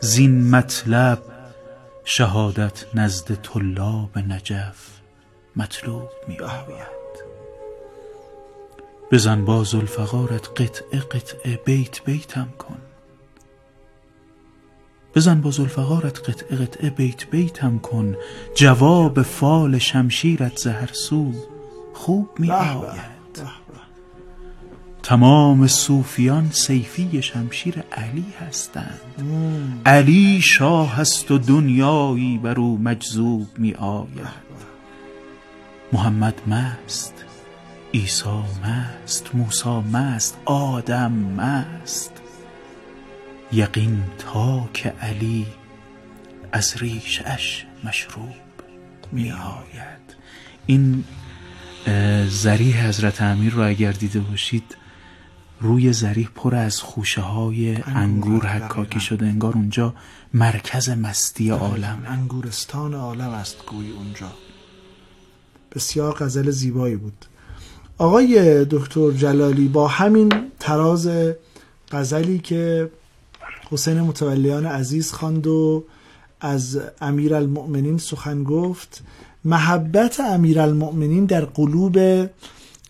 زین 0.00 0.50
مطلب 0.50 1.22
شهادت 2.04 2.84
نزد 2.94 3.34
طلاب 3.34 4.18
نجف 4.18 5.00
مطلوب 5.56 6.08
می 6.28 6.38
آید 6.38 6.96
بزن 9.10 9.44
با 9.44 9.64
زلفقارت 9.64 10.60
قطعه 10.60 11.00
قطعه 11.00 11.56
بیت 11.64 12.04
بیتم 12.04 12.48
کن. 12.58 12.78
بزن 15.14 15.40
با 15.40 15.50
زلفقارت 15.50 16.30
قطعه 16.30 16.56
قطعه 16.56 16.90
بیت 16.90 17.30
بیتم 17.30 17.78
کن. 17.78 18.16
جواب 18.54 19.22
فال 19.22 19.78
شمشیرت 19.78 20.56
زهر 20.56 20.90
سو 20.92 21.32
خوب 21.94 22.28
می 22.38 22.50
آید 22.50 23.16
تمام 25.06 25.66
صوفیان 25.66 26.50
سیفی 26.50 27.22
شمشیر 27.22 27.84
علی 27.92 28.24
هستند. 28.40 29.00
علی 29.86 30.40
شاه 30.40 30.96
هست 30.96 31.30
و 31.30 31.38
دنیایی 31.38 32.38
بر 32.38 32.60
او 32.60 32.78
مجذوب 32.78 33.46
می 33.58 33.74
آید. 33.74 34.46
محمد 35.92 36.34
مست 36.46 37.14
عیسی 37.94 38.42
مست 38.64 39.34
موسی 39.34 39.68
مست 39.92 40.38
آدم 40.44 41.12
مست. 41.12 42.12
یقین 43.52 44.02
تا 44.18 44.68
که 44.74 44.88
علی 44.88 45.46
از 46.52 46.74
ریشش 46.76 47.64
مشروب 47.84 48.34
می 49.12 49.30
آید. 49.30 50.16
این 50.66 51.04
زریح 52.28 52.86
حضرت 52.86 53.22
امیر 53.22 53.52
رو 53.52 53.68
اگر 53.68 53.92
دیده 53.92 54.20
باشید 54.20 54.76
روی 55.60 55.92
زریح 55.92 56.28
پر 56.34 56.54
از 56.54 56.80
خوشه 56.80 57.20
های 57.20 57.76
انگور 57.86 58.46
حکاکی 58.46 59.00
شده 59.00 59.26
انگار 59.26 59.54
اونجا 59.54 59.94
مرکز 60.34 60.88
مستی 60.88 61.50
عالم. 61.50 62.02
انگورستان 62.06 62.94
عالم 62.94 63.30
است 63.30 63.56
گوی 63.66 63.90
اونجا. 63.90 64.32
بسیار 65.74 66.14
غزل 66.14 66.50
زیبایی 66.50 66.96
بود. 66.96 67.26
آقای 67.98 68.64
دکتر 68.64 69.10
جلالی 69.10 69.68
با 69.68 69.88
همین 69.88 70.32
تراز 70.60 71.08
غزلی 71.92 72.38
که 72.38 72.90
حسین 73.70 74.00
متولیان 74.00 74.66
عزیز 74.66 75.12
خواند 75.12 75.46
و 75.46 75.84
از 76.40 76.80
امیر 77.00 77.34
المؤمنین 77.34 77.98
سخن 77.98 78.44
گفت 78.44 79.02
محبت 79.44 80.20
امیر 80.20 80.60
المؤمنین 80.60 81.24
در 81.24 81.44
قلوب 81.44 81.98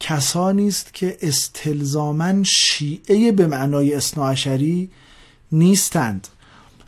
کسانی 0.01 0.69
است 0.69 0.95
که 0.95 1.17
استلزاما 1.23 2.43
شیعه 2.43 3.33
به 3.33 3.47
معنای 3.47 3.95
اصناعشری 3.95 4.91
نیستند. 5.53 6.29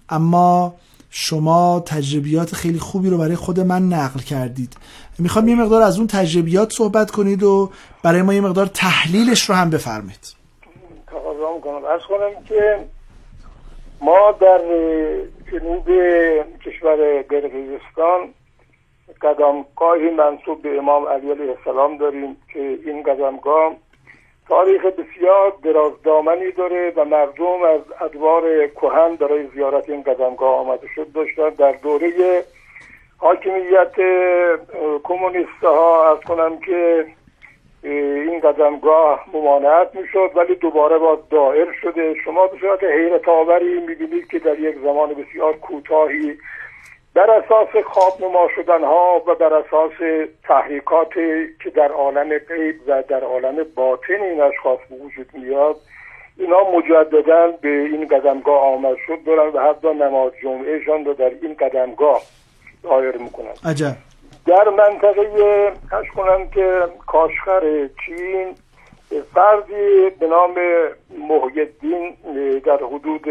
اما 0.08 0.74
شما 1.10 1.82
تجربیات 1.86 2.54
خیلی 2.54 2.78
خوبی 2.78 3.10
رو 3.10 3.18
برای 3.18 3.36
خود 3.36 3.60
من 3.60 3.82
نقل 3.82 4.20
کردید. 4.20 4.76
می‌خوام 5.18 5.48
یه 5.48 5.54
مقدار 5.54 5.82
از 5.82 5.98
اون 5.98 6.06
تجربیات 6.06 6.72
صحبت 6.72 7.10
کنید 7.10 7.42
و 7.42 7.70
برای 8.02 8.22
ما 8.22 8.34
یه 8.34 8.40
مقدار 8.40 8.66
تحلیلش 8.66 9.48
رو 9.50 9.54
هم 9.54 9.70
بفرمید 9.70 10.34
تقاضا 11.06 11.54
می‌کنم. 11.54 11.84
از 11.84 12.00
کنم 12.08 12.44
که 12.48 12.88
ما 14.00 14.34
در 14.40 14.60
جنوب 15.52 15.86
کشور 16.64 17.22
قرقیزستان 17.30 18.34
قدمگاهی 19.22 20.10
منصوب 20.10 20.62
به 20.62 20.78
امام 20.78 21.08
علی 21.08 21.30
علیه 21.30 21.56
السلام 21.58 21.96
داریم 21.96 22.36
که 22.52 22.60
این 22.60 23.02
قدمگاه 23.02 23.72
تاریخ 24.48 24.84
بسیار 24.86 25.52
درازدامنی 25.62 26.50
داره 26.50 26.92
و 26.96 27.04
مردم 27.04 27.62
از 27.62 27.80
ادوار 28.00 28.66
کهن 28.66 29.16
برای 29.16 29.46
زیارت 29.54 29.90
این 29.90 30.02
قدمگاه 30.02 30.54
آمده 30.54 30.86
شد. 30.94 31.12
داشتن 31.12 31.48
در 31.48 31.72
دوره 31.72 32.44
حاکمیت 33.18 33.94
کمونیست 35.04 35.62
ها 35.62 36.12
از 36.12 36.20
کنم 36.20 36.58
که 36.58 37.06
این 37.82 38.40
قدمگاه 38.40 39.24
ممانعت 39.34 39.94
می‌شد 39.94 40.30
ولی 40.34 40.54
دوباره 40.54 40.98
با 40.98 41.18
دائر 41.30 41.72
شده. 41.72 42.14
شما 42.24 42.46
به 42.46 42.58
صورت 42.60 42.84
حیرت 42.84 43.28
آوری 43.28 43.80
می‌بینید 43.80 44.26
که 44.30 44.38
در 44.38 44.58
یک 44.58 44.76
زمان 44.78 45.14
بسیار 45.14 45.52
کوتاهی 45.52 46.38
بر 47.18 47.30
اساس 47.30 47.84
خواب 47.84 48.12
نما 48.20 48.48
شدن 48.56 48.84
ها 48.84 49.22
و 49.26 49.34
بر 49.34 49.54
اساس 49.54 49.92
تحریکات 50.48 51.14
که 51.64 51.70
در 51.74 51.88
عالم 51.88 52.38
غیب 52.38 52.76
و 52.86 53.02
در 53.08 53.20
عالم 53.24 53.56
باطن 53.74 54.22
این 54.22 54.40
اشخاص 54.40 54.78
وجود 54.90 55.26
میاد 55.34 55.76
اینا 56.36 56.56
مجددا 56.70 57.48
به 57.60 57.68
این 57.68 58.06
قدمگاه 58.06 58.62
آمد 58.62 58.96
شد. 59.06 59.24
دارن 59.26 59.52
و 59.52 59.70
حتی 59.70 59.88
نماز 59.88 60.32
جمعهشان 60.42 61.04
رو 61.04 61.14
در 61.14 61.30
این 61.42 61.54
قدمگاه 61.54 62.22
دایر 62.82 63.16
می‌کنن 63.16 63.52
عجب. 63.64 63.96
در 64.46 64.68
منطقه 64.68 65.72
کش 65.92 66.10
کنم 66.16 66.48
که 66.48 66.82
کاشخر 67.06 67.88
چین 68.06 68.54
فردی 69.34 70.10
به 70.20 70.26
نام 70.26 70.54
محیدین 71.28 72.16
در 72.64 72.76
حدود 72.76 73.24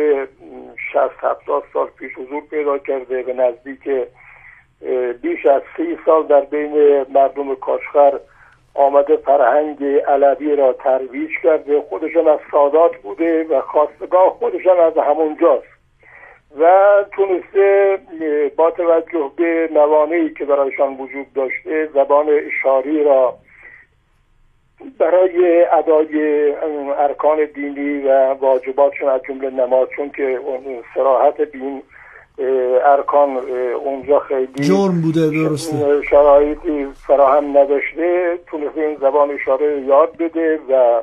60 0.93 0.97
70 1.21 1.63
سال 1.73 1.87
پیش 1.99 2.11
حضور 2.13 2.41
پیدا 2.49 2.77
کرده 2.77 3.23
به 3.23 3.33
نزدیک 3.33 3.89
بیش 5.21 5.45
از 5.45 5.61
سی 5.77 5.97
سال 6.05 6.27
در 6.27 6.41
بین 6.41 7.05
مردم 7.13 7.55
کاشخر 7.55 8.19
آمده 8.73 9.17
فرهنگ 9.17 9.83
علوی 10.07 10.55
را 10.55 10.73
ترویج 10.73 11.29
کرده. 11.43 11.81
خودشان 11.81 12.27
از 12.27 12.39
سادات 12.51 12.97
بوده 12.97 13.43
و 13.43 13.61
خواستگاه 13.61 14.29
خودشان 14.29 14.79
از 14.79 14.97
همونجاست 14.97 15.67
و 16.59 16.65
تونسته 17.11 17.97
با 18.57 18.71
توجه 18.71 19.31
به 19.37 19.69
موانعی 19.73 20.33
که 20.33 20.45
برایشان 20.45 20.97
وجود 20.97 21.33
داشته 21.33 21.89
زبان 21.93 22.25
اشاری 22.29 23.03
را 23.03 23.37
برای 24.99 25.65
ادای 25.73 26.51
ارکان 26.97 27.37
دینی 27.55 27.99
و 27.99 28.33
واجباتشون 28.33 29.09
از 29.09 29.21
جمله 29.27 29.49
نماز 29.49 29.87
چون 29.95 30.09
که 30.09 30.39
سراحت 30.95 31.41
دین 31.41 31.81
ارکان 32.85 33.37
اونجا 33.85 34.19
خیلی 34.19 34.47
جرم 34.53 35.01
بوده 35.01 35.29
درسته. 35.29 36.01
شرایطی 36.01 36.87
فراهم 37.07 37.57
نداشته 37.57 38.39
تونسته 38.47 38.81
این 38.81 38.97
زبان 39.01 39.31
اشاره 39.31 39.81
یاد 39.81 40.17
بده 40.17 40.59
و 40.69 41.01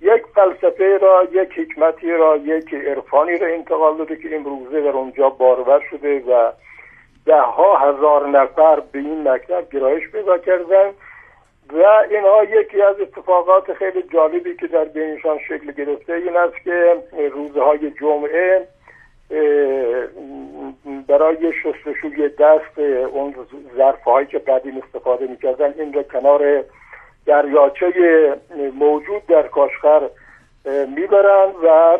یک 0.00 0.22
فلسفه 0.34 0.98
را 1.02 1.24
یک 1.32 1.48
حکمتی 1.58 2.10
را 2.10 2.36
یک 2.36 2.74
عرفانی 2.74 3.38
را 3.38 3.46
انتقال 3.46 3.96
داده 3.98 4.16
که 4.16 4.36
امروزه 4.36 4.80
در 4.80 4.88
اونجا 4.88 5.30
بارور 5.30 5.82
شده 5.90 6.18
و 6.18 6.52
ده 7.26 7.40
ها 7.40 7.76
هزار 7.76 8.28
نفر 8.28 8.80
به 8.92 8.98
این 8.98 9.28
مکتب 9.28 9.70
گرایش 9.72 10.10
پیدا 10.12 10.38
کردن. 10.38 10.90
و 11.72 11.82
اینها 12.10 12.44
یکی 12.44 12.82
از 12.82 13.00
اتفاقات 13.00 13.72
خیلی 13.72 14.02
جالبی 14.02 14.56
که 14.56 14.66
در 14.66 14.84
بینشان 14.84 15.38
شکل 15.48 15.72
گرفته 15.72 16.12
این 16.12 16.36
است 16.36 16.64
که 16.64 16.94
روزهای 17.32 17.90
جمعه 17.90 18.66
برای 21.08 21.52
شستشوی 21.62 22.28
دست 22.28 22.78
اون 23.12 23.34
ظرفهایی 23.76 24.26
که 24.26 24.38
قدیم 24.38 24.82
استفاده 24.82 25.26
می‌کردن 25.26 25.74
این 25.78 25.92
را 25.92 26.02
کنار 26.02 26.64
دریاچه 27.26 27.92
موجود 28.74 29.26
در 29.26 29.42
کاشخر 29.42 30.00
می‌برن 30.96 31.48
و 31.64 31.98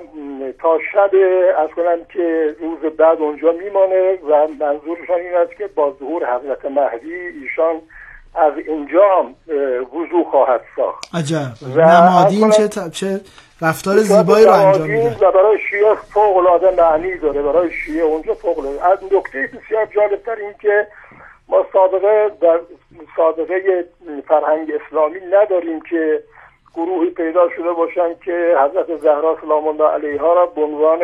تا 0.59 0.79
شب 0.93 1.11
از 1.59 1.71
کنم 1.71 2.05
که 2.13 2.55
روز 2.61 2.93
بعد 2.97 3.19
اونجا 3.19 3.53
میمانه 3.53 4.19
و 4.29 4.49
منظورشان 4.61 5.21
این 5.21 5.35
است 5.35 5.57
که 5.57 5.67
با 5.67 5.97
ظهور 5.99 6.37
حضرت 6.37 6.65
مهدی 6.65 7.15
ایشان 7.15 7.81
از 8.35 8.53
اینجا 8.67 9.27
وضوع 9.95 10.25
خواهد 10.31 10.61
ساخت. 10.77 11.15
عجب. 11.15 11.53
و 11.77 11.81
نمادین 11.81 12.51
چه, 12.51 12.69
چه 12.91 13.21
رفتار 13.63 13.97
زیبایی 13.97 14.47
رو 14.47 14.53
انجام 14.53 14.91
میده 14.91 15.29
و 15.29 15.33
برای 15.33 15.59
شیعه 15.71 15.95
فوق 15.95 16.37
العاده 16.37 16.83
معنی 16.83 17.19
داره. 17.19 17.43
برای 17.43 17.71
شیعه 17.73 18.05
اونجا 18.05 18.35
فوق 18.35 18.59
العاده 18.59 18.85
از 18.87 18.99
نکته 19.05 19.51
بسیار 19.57 19.87
جالبتر 19.87 20.35
این 20.35 20.55
که 20.61 20.87
ما 21.49 21.67
سابقه 21.73 22.31
در 22.41 22.61
سابقه 23.17 23.85
فرهنگ 24.29 24.69
اسلامی 24.71 25.19
نداریم 25.33 25.81
که 25.81 26.23
گروهی 26.75 27.11
پیدا 27.11 27.49
شده 27.57 27.73
باشن 27.73 28.15
که 28.25 28.57
حضرت 28.65 28.97
زهرا 28.97 29.39
سلام 29.41 29.69
الله 29.69 29.89
علیها 29.89 30.35
را 30.35 30.47
به 30.47 30.63
عنوان 30.63 31.01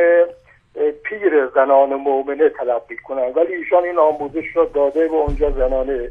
پیر 1.03 1.47
زنان 1.55 1.95
مؤمنه 1.95 2.49
تلقی 2.49 2.97
کنن 2.97 3.33
ولی 3.37 3.55
ایشان 3.55 3.85
این 3.85 3.99
آموزش 3.99 4.57
را 4.57 4.65
داده 4.65 5.09
و 5.09 5.15
اونجا 5.15 5.51
زنانه 5.51 6.11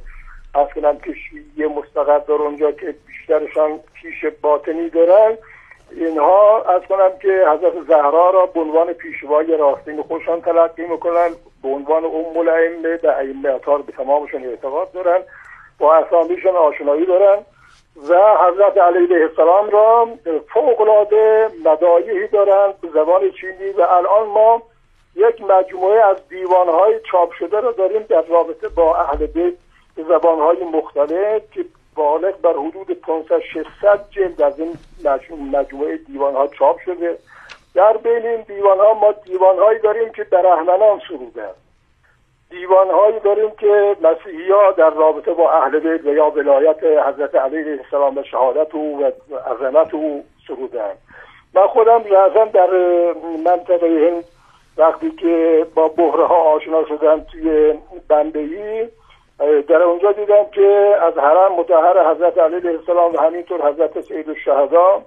کنم 0.53 0.97
که 0.97 1.13
یه 1.57 1.67
مستقر 1.67 2.19
دار 2.19 2.41
اونجا 2.41 2.71
که 2.71 2.95
بیشترشان 3.07 3.79
پیش 3.93 4.25
باطنی 4.41 4.89
دارن. 4.89 5.37
اینها 5.91 6.61
از 6.61 6.81
کنم 6.89 7.09
که 7.21 7.45
حضرت 7.51 7.73
زهرا 7.87 8.29
را 8.29 8.45
به 8.45 8.59
عنوان 8.59 8.93
پیشوای 8.93 9.57
راستین 9.57 10.01
خوشان 10.01 10.41
تلقی 10.41 10.85
می‌کنن. 10.85 11.29
به 11.63 11.69
عنوان 11.69 12.05
ام 12.05 12.37
الائمه 12.37 12.97
به 12.97 13.17
ائمه 13.17 13.49
اطهار 13.49 13.81
به 13.81 13.91
تمامشون 13.91 14.43
اعتقاد 14.43 14.91
دارن. 14.91 15.19
با 15.79 15.95
اسامیشون 15.95 16.55
آشنایی 16.55 17.05
دارن 17.05 17.45
و 18.09 18.35
حضرت 18.47 18.77
علیه 18.77 19.21
السلام 19.21 19.69
را 19.69 20.07
فوق 20.53 20.81
العاده 20.81 21.47
مدایحی 21.65 22.27
دارن 22.27 22.73
به 22.81 22.87
زبان 22.93 23.21
چینی 23.31 23.71
و 23.77 23.81
الان 23.81 24.27
ما 24.27 24.61
یک 25.15 25.41
مجموعه 25.41 26.05
از 26.05 26.27
دیوانهای 26.29 26.99
چاپ 27.11 27.31
شده 27.31 27.59
را 27.59 27.71
داریم 27.71 28.01
در 28.01 28.21
رابطه 28.21 28.69
با 28.69 28.95
اهل 28.95 29.25
بیت 29.25 29.53
زبانهای 30.03 30.63
مختلف 30.63 31.41
که 31.51 31.65
بالغ 31.95 32.41
بر 32.41 32.53
حدود 32.53 32.91
500 33.01 33.39
600 33.39 34.09
جلد 34.09 34.41
از 34.41 34.59
این 34.59 34.73
مجموعه 35.51 35.97
دیوان 35.97 36.33
ها 36.33 36.47
چاپ 36.47 36.79
شده. 36.79 37.17
در 37.75 37.97
بین 37.97 38.25
این 38.25 38.41
دیوان 38.41 38.77
ها 38.77 38.93
ما 38.93 39.11
دیوان 39.11 39.59
هایی 39.59 39.79
داریم 39.79 40.09
که 40.11 40.23
در 40.23 40.45
سرودن 41.09 41.49
دیوان 42.49 42.89
هایی 42.89 43.19
داریم 43.19 43.49
که 43.49 43.95
مسیحی 44.01 44.51
ها 44.51 44.71
در 44.71 44.89
رابطه 44.89 45.33
با 45.33 45.51
اهل 45.51 45.79
بیت 45.79 46.05
و 46.05 46.13
یا 46.13 46.29
ولایت 46.29 46.83
حضرت 46.83 47.35
علیه 47.35 47.79
السلام 47.85 48.17
و 48.17 48.23
شهادت 48.23 48.75
او 48.75 49.01
و 49.01 49.11
عظمت 49.39 49.93
او 49.93 50.23
سرودن 50.47 50.93
من 51.53 51.67
خودم 51.67 52.03
رازم 52.03 52.45
در 52.45 52.69
منطقه 53.45 53.87
هند 53.87 54.23
وقتی 54.77 55.11
که 55.11 55.65
با 55.75 55.87
بحره 55.87 56.25
ها 56.25 56.35
آشنا 56.35 56.85
شدم 56.85 57.19
توی 57.19 57.73
بندهی 58.07 58.87
در 59.39 59.81
اونجا 59.81 60.11
دیدم 60.11 60.45
که 60.51 60.97
از 61.01 61.13
حرم 61.17 61.53
متحر 61.53 62.11
حضرت 62.11 62.37
علیه 62.37 62.71
السلام 62.79 63.15
و 63.15 63.19
همینطور 63.19 63.71
حضرت 63.71 64.01
سید 64.01 64.29
الشهدا 64.29 65.01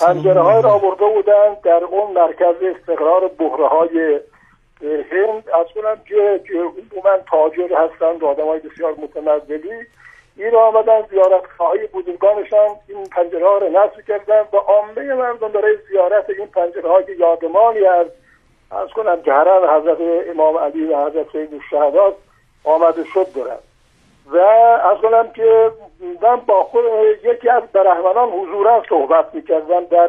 پنجره 0.00 0.40
های 0.40 0.62
را 0.62 0.70
آورده 0.70 1.04
بودن 1.04 1.56
در 1.64 1.84
اون 1.84 2.12
مرکز 2.12 2.54
استقرار 2.62 3.28
بحره 3.28 3.66
های 3.66 4.20
هند. 4.82 5.48
از 5.48 5.66
کنم 5.74 5.96
که 6.08 6.40
من 7.04 7.18
تاجر 7.30 7.74
هستند 7.74 8.24
آدم 8.24 8.46
های 8.46 8.60
بسیار 8.60 8.92
متمدلی 8.92 9.72
این 10.36 10.52
را 10.52 10.66
آمدن 10.68 11.02
زیارت 11.10 11.46
خواهی 11.56 11.86
بزرگانشان. 11.86 12.68
این 12.88 13.04
پنجره 13.04 13.46
ها 13.46 13.58
رو 13.58 13.68
نصب 13.68 14.00
کردن 14.08 14.40
و 14.52 14.56
عامه 14.56 15.14
مردم 15.14 15.48
برای 15.48 15.76
زیارت 15.90 16.30
این 16.38 16.46
پنجره 16.46 16.88
های 16.88 17.04
یادمانی 17.18 17.84
از 17.84 18.06
از 18.70 18.88
کنم 18.88 19.22
که 19.22 19.32
حرم 19.32 19.70
حضرت 19.70 19.98
امام 20.30 20.58
علی 20.58 20.84
و 20.84 21.06
حضرت 21.06 21.32
سید 21.32 21.54
الشهداست 21.54 22.16
آمده 22.64 23.04
شد 23.04 23.32
دارم 23.34 23.58
و 24.26 24.36
از 24.36 24.98
کنم 25.02 25.30
که 25.32 25.70
من 26.22 26.36
با 26.36 26.62
خود 26.62 26.84
یکی 27.24 27.48
از 27.48 27.62
برهمنان 27.72 28.28
حضورا 28.28 28.82
صحبت 28.88 29.34
می‌کردم 29.34 29.84
در 29.84 30.08